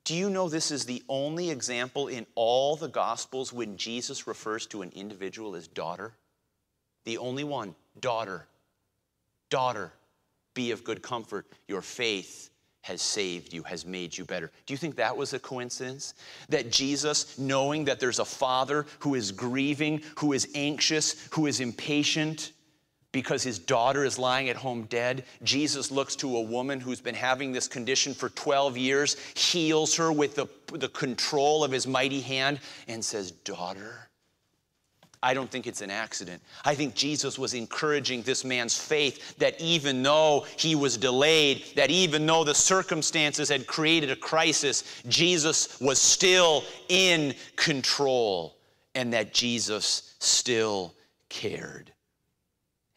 Do 0.08 0.16
you 0.16 0.30
know 0.30 0.48
this 0.48 0.72
is 0.72 0.86
the 0.86 1.04
only 1.10 1.50
example 1.50 2.08
in 2.08 2.26
all 2.34 2.78
the 2.78 2.88
Gospels 2.88 3.52
when 3.52 3.76
Jesus 3.76 4.26
refers 4.26 4.66
to 4.68 4.82
an 4.82 4.94
individual 4.96 5.54
as 5.54 5.68
daughter? 5.68 6.14
The 7.04 7.18
only 7.18 7.44
one, 7.44 7.76
daughter. 8.00 8.48
Daughter, 9.50 9.92
be 10.54 10.72
of 10.72 10.86
good 10.86 11.02
comfort. 11.02 11.46
Your 11.68 11.82
faith 11.82 12.52
has 12.84 13.02
saved 13.02 13.52
you, 13.52 13.64
has 13.64 13.86
made 13.86 14.18
you 14.18 14.24
better. 14.24 14.50
Do 14.66 14.74
you 14.74 14.78
think 14.78 14.96
that 14.96 15.18
was 15.18 15.34
a 15.34 15.40
coincidence? 15.40 16.14
That 16.48 16.72
Jesus, 16.72 17.38
knowing 17.38 17.84
that 17.84 18.00
there's 18.00 18.20
a 18.20 18.26
father 18.26 18.86
who 19.00 19.14
is 19.14 19.34
grieving, 19.34 20.02
who 20.20 20.32
is 20.32 20.48
anxious, 20.56 21.28
who 21.32 21.48
is 21.48 21.60
impatient, 21.60 22.54
because 23.18 23.42
his 23.42 23.58
daughter 23.58 24.06
is 24.06 24.20
lying 24.20 24.48
at 24.48 24.56
home 24.56 24.84
dead. 24.84 25.24
Jesus 25.42 25.90
looks 25.90 26.16
to 26.18 26.38
a 26.38 26.42
woman 26.42 26.80
who's 26.80 27.02
been 27.02 27.16
having 27.16 27.52
this 27.52 27.68
condition 27.68 28.14
for 28.14 28.30
12 28.30 28.78
years, 28.78 29.18
heals 29.34 29.96
her 29.96 30.12
with 30.12 30.36
the, 30.36 30.46
the 30.74 30.90
control 30.90 31.64
of 31.64 31.72
his 31.72 31.88
mighty 31.88 32.22
hand, 32.22 32.60
and 32.88 33.04
says, 33.04 33.32
Daughter, 33.32 34.08
I 35.24 35.34
don't 35.34 35.50
think 35.50 35.66
it's 35.66 35.82
an 35.82 35.90
accident. 35.90 36.44
I 36.64 36.76
think 36.76 36.94
Jesus 36.94 37.40
was 37.40 37.56
encouraging 37.56 38.22
this 38.22 38.46
man's 38.46 38.78
faith 38.78 39.36
that 39.40 39.60
even 39.60 40.04
though 40.04 40.46
he 40.56 40.76
was 40.76 40.96
delayed, 40.96 41.64
that 41.76 41.90
even 41.90 42.24
though 42.28 42.44
the 42.44 42.54
circumstances 42.54 43.50
had 43.50 43.66
created 43.66 44.12
a 44.12 44.16
crisis, 44.16 45.02
Jesus 45.08 45.82
was 45.82 46.00
still 46.00 46.64
in 46.90 47.34
control 47.56 48.58
and 48.94 49.12
that 49.12 49.34
Jesus 49.34 50.14
still 50.20 50.94
cared. 51.30 51.92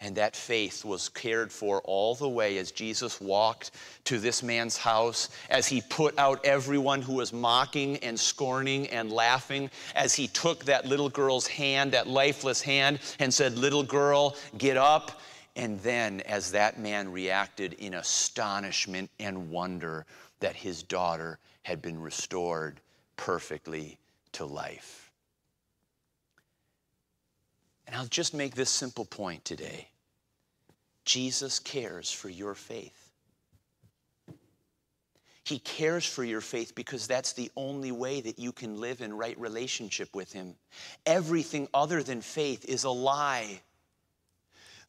And 0.03 0.16
that 0.16 0.34
faith 0.34 0.84
was 0.84 1.11
cared 1.11 1.53
for 1.53 1.82
all 1.82 2.14
the 2.14 2.28
way 2.28 2.57
as 2.57 2.72
Jesus 2.72 3.20
walked 3.20 3.72
to 4.05 4.18
this 4.18 4.42
man's 4.42 4.78
house, 4.78 5.28
as 5.51 5.66
he 5.66 5.82
put 5.82 6.18
out 6.18 6.44
everyone 6.44 7.03
who 7.03 7.14
was 7.14 7.34
mocking 7.34 7.98
and 7.98 8.18
scorning 8.18 8.86
and 8.88 9.12
laughing, 9.12 9.70
as 9.94 10.14
he 10.14 10.26
took 10.26 10.64
that 10.64 10.86
little 10.86 11.11
girl's 11.11 11.46
hand, 11.46 11.92
that 11.92 12.07
lifeless 12.07 12.62
hand, 12.62 12.98
and 13.18 13.32
said, 13.32 13.59
Little 13.59 13.82
girl, 13.82 14.36
get 14.57 14.78
up. 14.78 15.20
And 15.57 15.78
then, 15.80 16.20
as 16.22 16.53
that 16.53 16.78
man 16.78 17.12
reacted 17.12 17.74
in 17.74 17.94
astonishment 17.94 19.11
and 19.18 19.51
wonder 19.51 20.07
that 20.38 20.57
his 20.57 20.82
daughter 20.82 21.38
had 21.62 21.82
been 21.82 22.01
restored 22.01 22.80
perfectly 23.16 23.98
to 24.32 24.46
life. 24.46 25.09
And 27.91 27.99
I'll 27.99 28.07
just 28.07 28.34
make 28.34 28.55
this 28.55 28.70
simple 28.70 29.05
point 29.05 29.45
today 29.45 29.88
Jesus 31.05 31.59
cares 31.59 32.12
for 32.12 32.28
your 32.28 32.55
faith. 32.55 33.11
He 35.43 35.59
cares 35.59 36.07
for 36.07 36.22
your 36.22 36.41
faith 36.41 36.76
because 36.76 37.09
that's 37.09 37.32
the 37.32 37.51
only 37.57 37.91
way 37.91 38.20
that 38.20 38.38
you 38.38 38.53
can 38.53 38.80
live 38.80 39.01
in 39.01 39.12
right 39.12 39.36
relationship 39.41 40.14
with 40.14 40.32
Him. 40.32 40.55
Everything 41.05 41.66
other 41.74 42.05
than 42.05 42.20
faith 42.20 42.64
is 42.66 42.84
a 42.84 42.91
lie. 42.91 43.61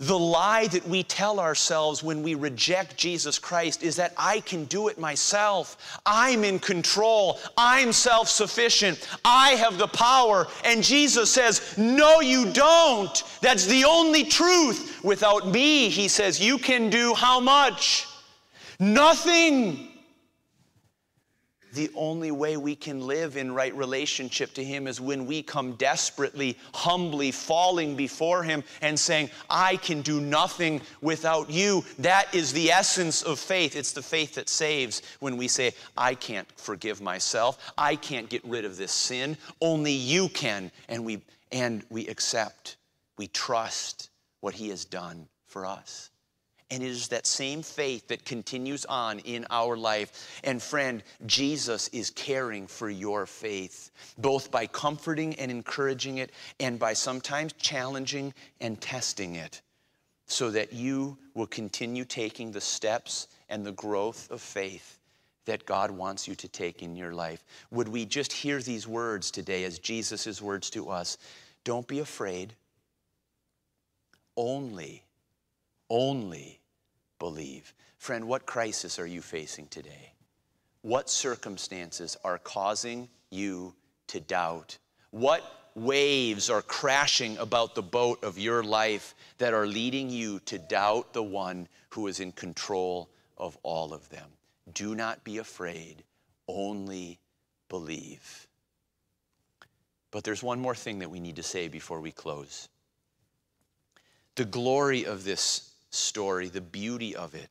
The 0.01 0.17
lie 0.17 0.67
that 0.67 0.87
we 0.87 1.03
tell 1.03 1.39
ourselves 1.39 2.03
when 2.03 2.23
we 2.23 2.35
reject 2.35 2.97
Jesus 2.97 3.39
Christ 3.39 3.83
is 3.83 3.95
that 3.97 4.13
I 4.17 4.39
can 4.41 4.65
do 4.65 4.87
it 4.87 4.99
myself. 4.99 5.99
I'm 6.05 6.43
in 6.43 6.59
control. 6.59 7.39
I'm 7.57 7.93
self 7.93 8.27
sufficient. 8.27 9.07
I 9.23 9.51
have 9.51 9.77
the 9.77 9.87
power. 9.87 10.47
And 10.65 10.83
Jesus 10.83 11.31
says, 11.31 11.77
No, 11.77 12.19
you 12.19 12.51
don't. 12.51 13.23
That's 13.41 13.65
the 13.67 13.85
only 13.85 14.23
truth. 14.23 15.03
Without 15.03 15.47
me, 15.47 15.89
he 15.89 16.07
says, 16.07 16.39
you 16.39 16.57
can 16.57 16.89
do 16.89 17.13
how 17.13 17.39
much? 17.39 18.07
Nothing. 18.79 19.90
The 21.73 21.89
only 21.95 22.31
way 22.31 22.57
we 22.57 22.75
can 22.75 23.07
live 23.07 23.37
in 23.37 23.53
right 23.53 23.73
relationship 23.75 24.53
to 24.55 24.63
Him 24.63 24.87
is 24.87 24.99
when 25.01 25.25
we 25.25 25.41
come 25.41 25.73
desperately, 25.73 26.57
humbly 26.73 27.31
falling 27.31 27.95
before 27.95 28.43
Him 28.43 28.63
and 28.81 28.99
saying, 28.99 29.29
I 29.49 29.77
can 29.77 30.01
do 30.01 30.21
nothing 30.21 30.81
without 31.01 31.49
you. 31.49 31.83
That 31.99 32.33
is 32.35 32.51
the 32.53 32.71
essence 32.71 33.21
of 33.21 33.39
faith. 33.39 33.75
It's 33.75 33.93
the 33.93 34.01
faith 34.01 34.35
that 34.35 34.49
saves 34.49 35.01
when 35.19 35.37
we 35.37 35.47
say, 35.47 35.73
I 35.97 36.15
can't 36.15 36.47
forgive 36.57 37.01
myself. 37.01 37.73
I 37.77 37.95
can't 37.95 38.29
get 38.29 38.43
rid 38.45 38.65
of 38.65 38.77
this 38.77 38.91
sin. 38.91 39.37
Only 39.61 39.93
you 39.93 40.29
can. 40.29 40.71
And 40.89 41.05
we, 41.05 41.21
and 41.51 41.83
we 41.89 42.07
accept, 42.07 42.77
we 43.17 43.27
trust 43.27 44.09
what 44.41 44.53
He 44.53 44.69
has 44.69 44.85
done 44.85 45.27
for 45.47 45.65
us. 45.65 46.10
And 46.71 46.81
it 46.81 46.87
is 46.87 47.09
that 47.09 47.27
same 47.27 47.63
faith 47.63 48.07
that 48.07 48.23
continues 48.23 48.85
on 48.85 49.19
in 49.19 49.45
our 49.49 49.75
life. 49.75 50.39
And 50.45 50.63
friend, 50.63 51.03
Jesus 51.25 51.89
is 51.89 52.09
caring 52.09 52.65
for 52.65 52.89
your 52.89 53.25
faith, 53.25 53.91
both 54.17 54.51
by 54.51 54.67
comforting 54.67 55.35
and 55.35 55.51
encouraging 55.51 56.19
it, 56.19 56.31
and 56.61 56.79
by 56.79 56.93
sometimes 56.93 57.51
challenging 57.53 58.33
and 58.61 58.79
testing 58.79 59.35
it, 59.35 59.61
so 60.27 60.49
that 60.51 60.71
you 60.71 61.17
will 61.33 61.47
continue 61.47 62.05
taking 62.05 62.53
the 62.53 62.61
steps 62.61 63.27
and 63.49 63.65
the 63.65 63.73
growth 63.73 64.31
of 64.31 64.39
faith 64.39 64.97
that 65.43 65.65
God 65.65 65.91
wants 65.91 66.25
you 66.25 66.35
to 66.35 66.47
take 66.47 66.81
in 66.81 66.95
your 66.95 67.11
life. 67.11 67.43
Would 67.71 67.89
we 67.89 68.05
just 68.05 68.31
hear 68.31 68.61
these 68.61 68.87
words 68.87 69.29
today 69.29 69.65
as 69.65 69.77
Jesus' 69.77 70.41
words 70.41 70.69
to 70.69 70.89
us? 70.89 71.17
Don't 71.65 71.87
be 71.87 71.99
afraid. 71.99 72.53
Only, 74.37 75.03
only 75.89 76.60
believe. 77.21 77.75
Friend, 77.99 78.27
what 78.27 78.47
crisis 78.47 78.97
are 78.97 79.05
you 79.05 79.21
facing 79.21 79.67
today? 79.67 80.13
What 80.81 81.07
circumstances 81.07 82.17
are 82.23 82.39
causing 82.39 83.09
you 83.29 83.75
to 84.07 84.19
doubt? 84.19 84.79
What 85.11 85.43
waves 85.75 86.49
are 86.49 86.63
crashing 86.63 87.37
about 87.37 87.75
the 87.75 87.83
boat 87.83 88.23
of 88.23 88.39
your 88.39 88.63
life 88.63 89.13
that 89.37 89.53
are 89.53 89.67
leading 89.67 90.09
you 90.09 90.39
to 90.45 90.57
doubt 90.57 91.13
the 91.13 91.21
one 91.21 91.67
who 91.89 92.07
is 92.07 92.19
in 92.19 92.31
control 92.31 93.07
of 93.37 93.55
all 93.61 93.93
of 93.93 94.09
them? 94.09 94.31
Do 94.73 94.95
not 94.95 95.23
be 95.23 95.37
afraid, 95.37 96.03
only 96.47 97.19
believe. 97.69 98.47
But 100.09 100.23
there's 100.23 100.41
one 100.41 100.59
more 100.59 100.73
thing 100.73 100.97
that 100.99 101.11
we 101.11 101.19
need 101.19 101.35
to 101.35 101.43
say 101.43 101.67
before 101.67 102.01
we 102.01 102.11
close. 102.11 102.67
The 104.33 104.45
glory 104.45 105.05
of 105.05 105.23
this 105.23 105.70
story, 105.91 106.47
the 106.47 106.61
beauty 106.61 107.15
of 107.15 107.35
it, 107.35 107.49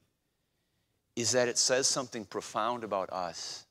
is 1.16 1.32
that 1.32 1.48
it 1.48 1.58
says 1.58 1.86
something 1.86 2.24
profound 2.24 2.82
about 2.82 3.10
us. 3.10 3.66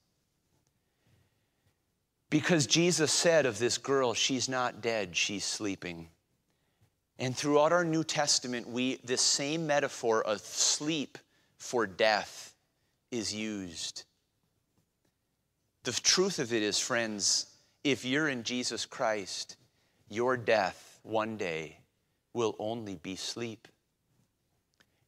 Because 2.29 2.67
Jesus 2.67 3.11
said 3.11 3.45
of 3.45 3.57
this 3.57 3.77
girl, 3.77 4.13
she's 4.13 4.47
not 4.47 4.81
dead, 4.81 5.17
she's 5.17 5.43
sleeping. 5.43 6.09
And 7.17 7.35
throughout 7.35 7.73
our 7.73 7.83
New 7.83 8.03
Testament, 8.03 8.69
we 8.69 8.99
this 9.03 9.21
same 9.21 9.67
metaphor 9.67 10.23
of 10.23 10.39
sleep 10.39 11.17
for 11.57 11.85
death 11.85 12.53
is 13.11 13.33
used. 13.33 14.03
The 15.83 15.91
truth 15.91 16.39
of 16.39 16.53
it 16.53 16.61
is, 16.61 16.79
friends, 16.79 17.47
if 17.83 18.05
you're 18.05 18.29
in 18.29 18.43
Jesus 18.43 18.85
Christ, 18.85 19.57
your 20.09 20.37
death 20.37 20.99
one 21.03 21.35
day 21.37 21.77
will 22.33 22.55
only 22.59 22.95
be 22.95 23.15
sleep. 23.15 23.67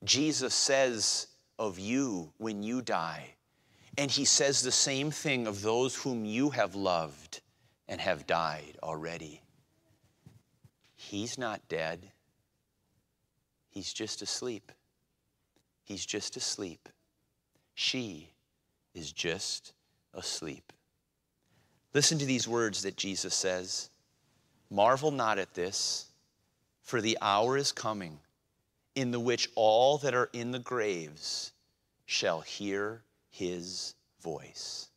Jesus 0.04 0.54
says 0.54 1.28
of 1.60 1.78
you 1.78 2.32
when 2.38 2.64
you 2.64 2.82
die. 2.82 3.36
And 3.98 4.10
he 4.10 4.26
says 4.26 4.62
the 4.62 4.72
same 4.72 5.12
thing 5.12 5.48
of 5.48 5.62
those 5.62 5.96
whom 5.96 6.26
you 6.26 6.50
have 6.52 6.76
loved 6.76 7.42
and 7.88 8.00
have 8.02 8.26
died 8.26 8.78
already. 8.82 9.42
He's 10.96 11.38
not 11.38 11.68
dead, 11.68 12.12
he's 13.70 13.94
just 13.94 14.22
asleep. 14.22 14.72
He's 15.84 16.06
just 16.06 16.38
asleep. 16.38 16.88
She 17.74 18.30
is 18.94 19.12
just 19.12 19.74
asleep. 20.14 20.72
Listen 21.94 22.18
to 22.20 22.26
these 22.26 22.48
words 22.48 22.84
that 22.84 22.96
Jesus 22.96 23.34
says 23.34 23.90
Marvel 24.70 25.12
not 25.12 25.38
at 25.38 25.54
this, 25.54 26.06
for 26.82 27.02
the 27.02 27.18
hour 27.22 27.58
is 27.58 27.74
coming 27.74 28.20
in 28.96 29.12
the 29.12 29.20
which 29.20 29.50
all 29.56 29.98
that 30.00 30.14
are 30.14 30.30
in 30.34 30.52
the 30.52 30.60
graves 30.60 31.54
shall 32.06 32.42
hear 32.42 33.04
his 33.30 33.96
voice. 34.22 34.90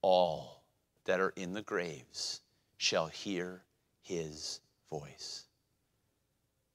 All 0.00 0.62
that 1.04 1.20
are 1.20 1.32
in 1.36 1.52
the 1.52 1.62
graves 1.62 2.40
shall 2.76 3.06
hear 3.06 3.62
his 4.02 4.60
voice. 4.90 5.44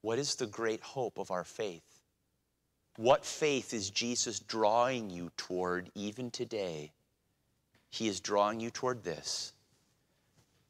What 0.02 0.20
is 0.20 0.36
the 0.36 0.48
great 0.48 0.82
hope 0.82 1.18
of 1.18 1.32
our 1.32 1.44
faith? 1.44 2.02
What 2.96 3.26
faith 3.26 3.74
is 3.74 3.90
Jesus 3.90 4.40
drawing 4.40 5.10
you 5.10 5.32
toward 5.36 5.92
even 5.94 6.32
today? 6.32 6.94
He 7.90 8.08
is 8.08 8.20
drawing 8.20 8.60
you 8.60 8.70
toward 8.70 9.04
this 9.04 9.54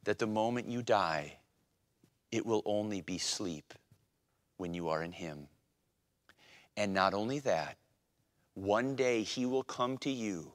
that 0.04 0.20
the 0.20 0.28
moment 0.28 0.70
you 0.70 0.82
die, 0.82 1.38
it 2.32 2.46
will 2.46 2.62
only 2.66 3.02
be 3.02 3.18
sleep 3.18 3.74
when 4.58 4.74
you 4.74 4.90
are 4.90 5.04
in 5.04 5.12
Him. 5.12 5.48
And 6.76 6.94
not 6.94 7.14
only 7.14 7.40
that, 7.40 7.78
one 8.54 8.96
day 8.96 9.24
He 9.24 9.46
will 9.46 9.64
come 9.64 9.98
to 10.00 10.10
you 10.10 10.52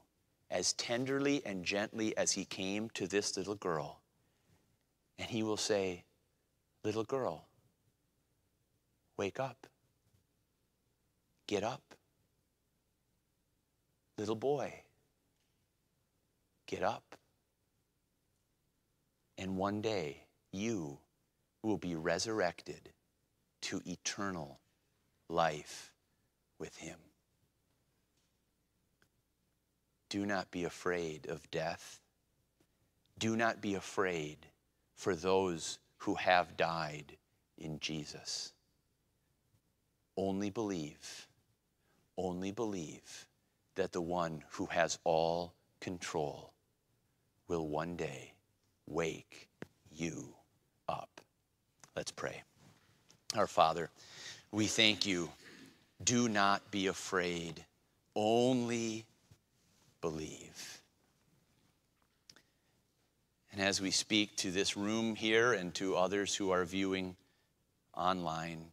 as 0.50 0.72
tenderly 0.74 1.44
and 1.46 1.64
gently 1.64 2.16
as 2.16 2.32
He 2.32 2.44
came 2.44 2.90
to 2.90 3.06
this 3.06 3.36
little 3.36 3.54
girl. 3.54 4.00
And 5.18 5.28
He 5.28 5.42
will 5.42 5.56
say, 5.56 6.04
Little 6.84 7.04
girl, 7.04 7.46
wake 9.16 9.38
up. 9.38 9.66
Get 11.46 11.62
up. 11.62 11.82
Little 14.18 14.36
boy, 14.36 14.82
get 16.66 16.82
up. 16.82 17.16
And 19.38 19.56
one 19.56 19.80
day 19.80 20.24
you 20.52 20.98
will 21.62 21.78
be 21.78 21.94
resurrected 21.94 22.90
to 23.62 23.80
eternal 23.86 24.60
life 25.28 25.92
with 26.58 26.76
Him. 26.76 26.98
Do 30.08 30.26
not 30.26 30.50
be 30.50 30.64
afraid 30.64 31.26
of 31.26 31.50
death. 31.50 32.00
Do 33.18 33.34
not 33.36 33.62
be 33.62 33.74
afraid 33.74 34.46
for 34.94 35.14
those 35.14 35.78
who 35.98 36.14
have 36.16 36.56
died 36.56 37.16
in 37.56 37.78
Jesus. 37.80 38.52
Only 40.16 40.50
believe, 40.50 41.28
only 42.18 42.50
believe 42.50 43.26
that 43.76 43.92
the 43.92 44.02
one 44.02 44.44
who 44.50 44.66
has 44.66 44.98
all 45.04 45.54
control 45.80 46.52
will 47.48 47.68
one 47.68 47.96
day 47.96 48.34
wake 48.86 49.48
you 49.90 50.34
up. 50.88 51.20
Let's 51.96 52.12
pray. 52.12 52.42
Our 53.34 53.46
Father, 53.46 53.88
we 54.50 54.66
thank 54.66 55.06
you. 55.06 55.30
Do 56.04 56.28
not 56.28 56.70
be 56.70 56.88
afraid, 56.88 57.64
only 58.14 59.06
believe. 60.02 60.82
And 63.50 63.60
as 63.60 63.80
we 63.80 63.90
speak 63.90 64.36
to 64.38 64.50
this 64.50 64.76
room 64.76 65.14
here 65.14 65.54
and 65.54 65.74
to 65.76 65.96
others 65.96 66.34
who 66.34 66.50
are 66.50 66.64
viewing 66.64 67.16
online, 67.96 68.66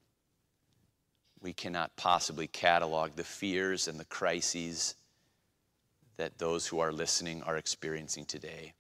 we 1.41 1.53
cannot 1.53 1.95
possibly 1.95 2.47
catalog 2.47 3.12
the 3.16 3.24
fears 3.24 3.88
and 3.88 3.97
the 3.97 4.05
crises 4.05 4.95
that 6.18 6.38
those 6.38 6.68
who 6.68 6.82
are 6.82 6.91
listening 6.91 7.43
are 7.43 7.55
experiencing 7.55 8.26
today. 8.26 8.74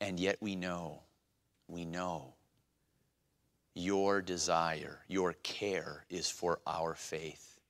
And 0.00 0.20
yet 0.20 0.36
we 0.40 0.54
know, 0.54 1.00
we 1.66 1.84
know 1.84 2.35
your 3.78 4.22
desire, 4.22 5.00
your 5.06 5.34
care 5.42 6.06
is 6.08 6.30
for 6.30 6.60
our 6.66 6.94
faith. 6.94 7.60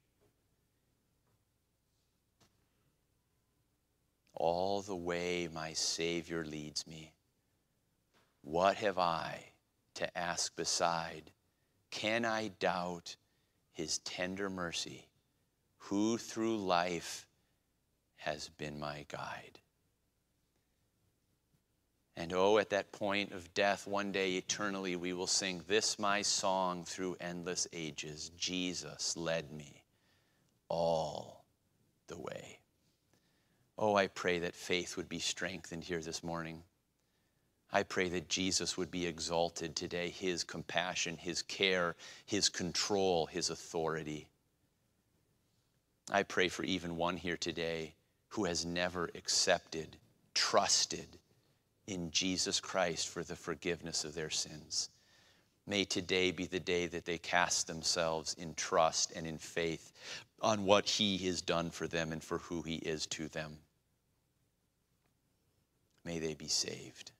All 4.32 4.82
the 4.82 4.94
way 4.94 5.48
my 5.52 5.72
Savior 5.72 6.44
leads 6.44 6.86
me, 6.86 7.12
what 8.42 8.76
have 8.76 8.98
I 8.98 9.46
to 9.94 10.16
ask 10.16 10.54
beside? 10.54 11.32
Can 11.90 12.24
I 12.24 12.48
doubt 12.60 13.16
his 13.72 13.98
tender 13.98 14.48
mercy, 14.48 15.08
who 15.78 16.18
through 16.18 16.58
life 16.58 17.26
has 18.18 18.48
been 18.50 18.78
my 18.78 19.06
guide? 19.08 19.58
And 22.16 22.32
oh, 22.32 22.58
at 22.58 22.70
that 22.70 22.92
point 22.92 23.32
of 23.32 23.52
death, 23.52 23.86
one 23.86 24.10
day 24.10 24.36
eternally, 24.36 24.96
we 24.96 25.12
will 25.12 25.26
sing 25.26 25.62
this 25.68 25.98
my 25.98 26.22
song 26.22 26.84
through 26.84 27.16
endless 27.20 27.68
ages 27.74 28.30
Jesus 28.38 29.16
led 29.16 29.52
me 29.52 29.84
all 30.68 31.44
the 32.06 32.18
way. 32.18 32.58
Oh, 33.78 33.94
I 33.94 34.06
pray 34.06 34.38
that 34.38 34.54
faith 34.54 34.96
would 34.96 35.08
be 35.08 35.18
strengthened 35.18 35.84
here 35.84 36.00
this 36.00 36.24
morning. 36.24 36.62
I 37.70 37.82
pray 37.82 38.08
that 38.08 38.30
Jesus 38.30 38.78
would 38.78 38.90
be 38.90 39.06
exalted 39.06 39.76
today, 39.76 40.08
his 40.08 40.44
compassion, 40.44 41.18
his 41.18 41.42
care, 41.42 41.96
his 42.24 42.48
control, 42.48 43.26
his 43.26 43.50
authority. 43.50 44.28
I 46.10 46.22
pray 46.22 46.48
for 46.48 46.62
even 46.62 46.96
one 46.96 47.18
here 47.18 47.36
today 47.36 47.94
who 48.28 48.44
has 48.44 48.64
never 48.64 49.10
accepted, 49.14 49.96
trusted, 50.32 51.18
in 51.86 52.10
Jesus 52.10 52.60
Christ 52.60 53.08
for 53.08 53.22
the 53.22 53.36
forgiveness 53.36 54.04
of 54.04 54.14
their 54.14 54.30
sins. 54.30 54.90
May 55.66 55.84
today 55.84 56.30
be 56.30 56.46
the 56.46 56.60
day 56.60 56.86
that 56.86 57.04
they 57.04 57.18
cast 57.18 57.66
themselves 57.66 58.34
in 58.34 58.54
trust 58.54 59.12
and 59.16 59.26
in 59.26 59.38
faith 59.38 59.92
on 60.40 60.64
what 60.64 60.88
He 60.88 61.18
has 61.26 61.42
done 61.42 61.70
for 61.70 61.88
them 61.88 62.12
and 62.12 62.22
for 62.22 62.38
who 62.38 62.62
He 62.62 62.76
is 62.76 63.06
to 63.06 63.28
them. 63.28 63.58
May 66.04 66.20
they 66.20 66.34
be 66.34 66.48
saved. 66.48 67.10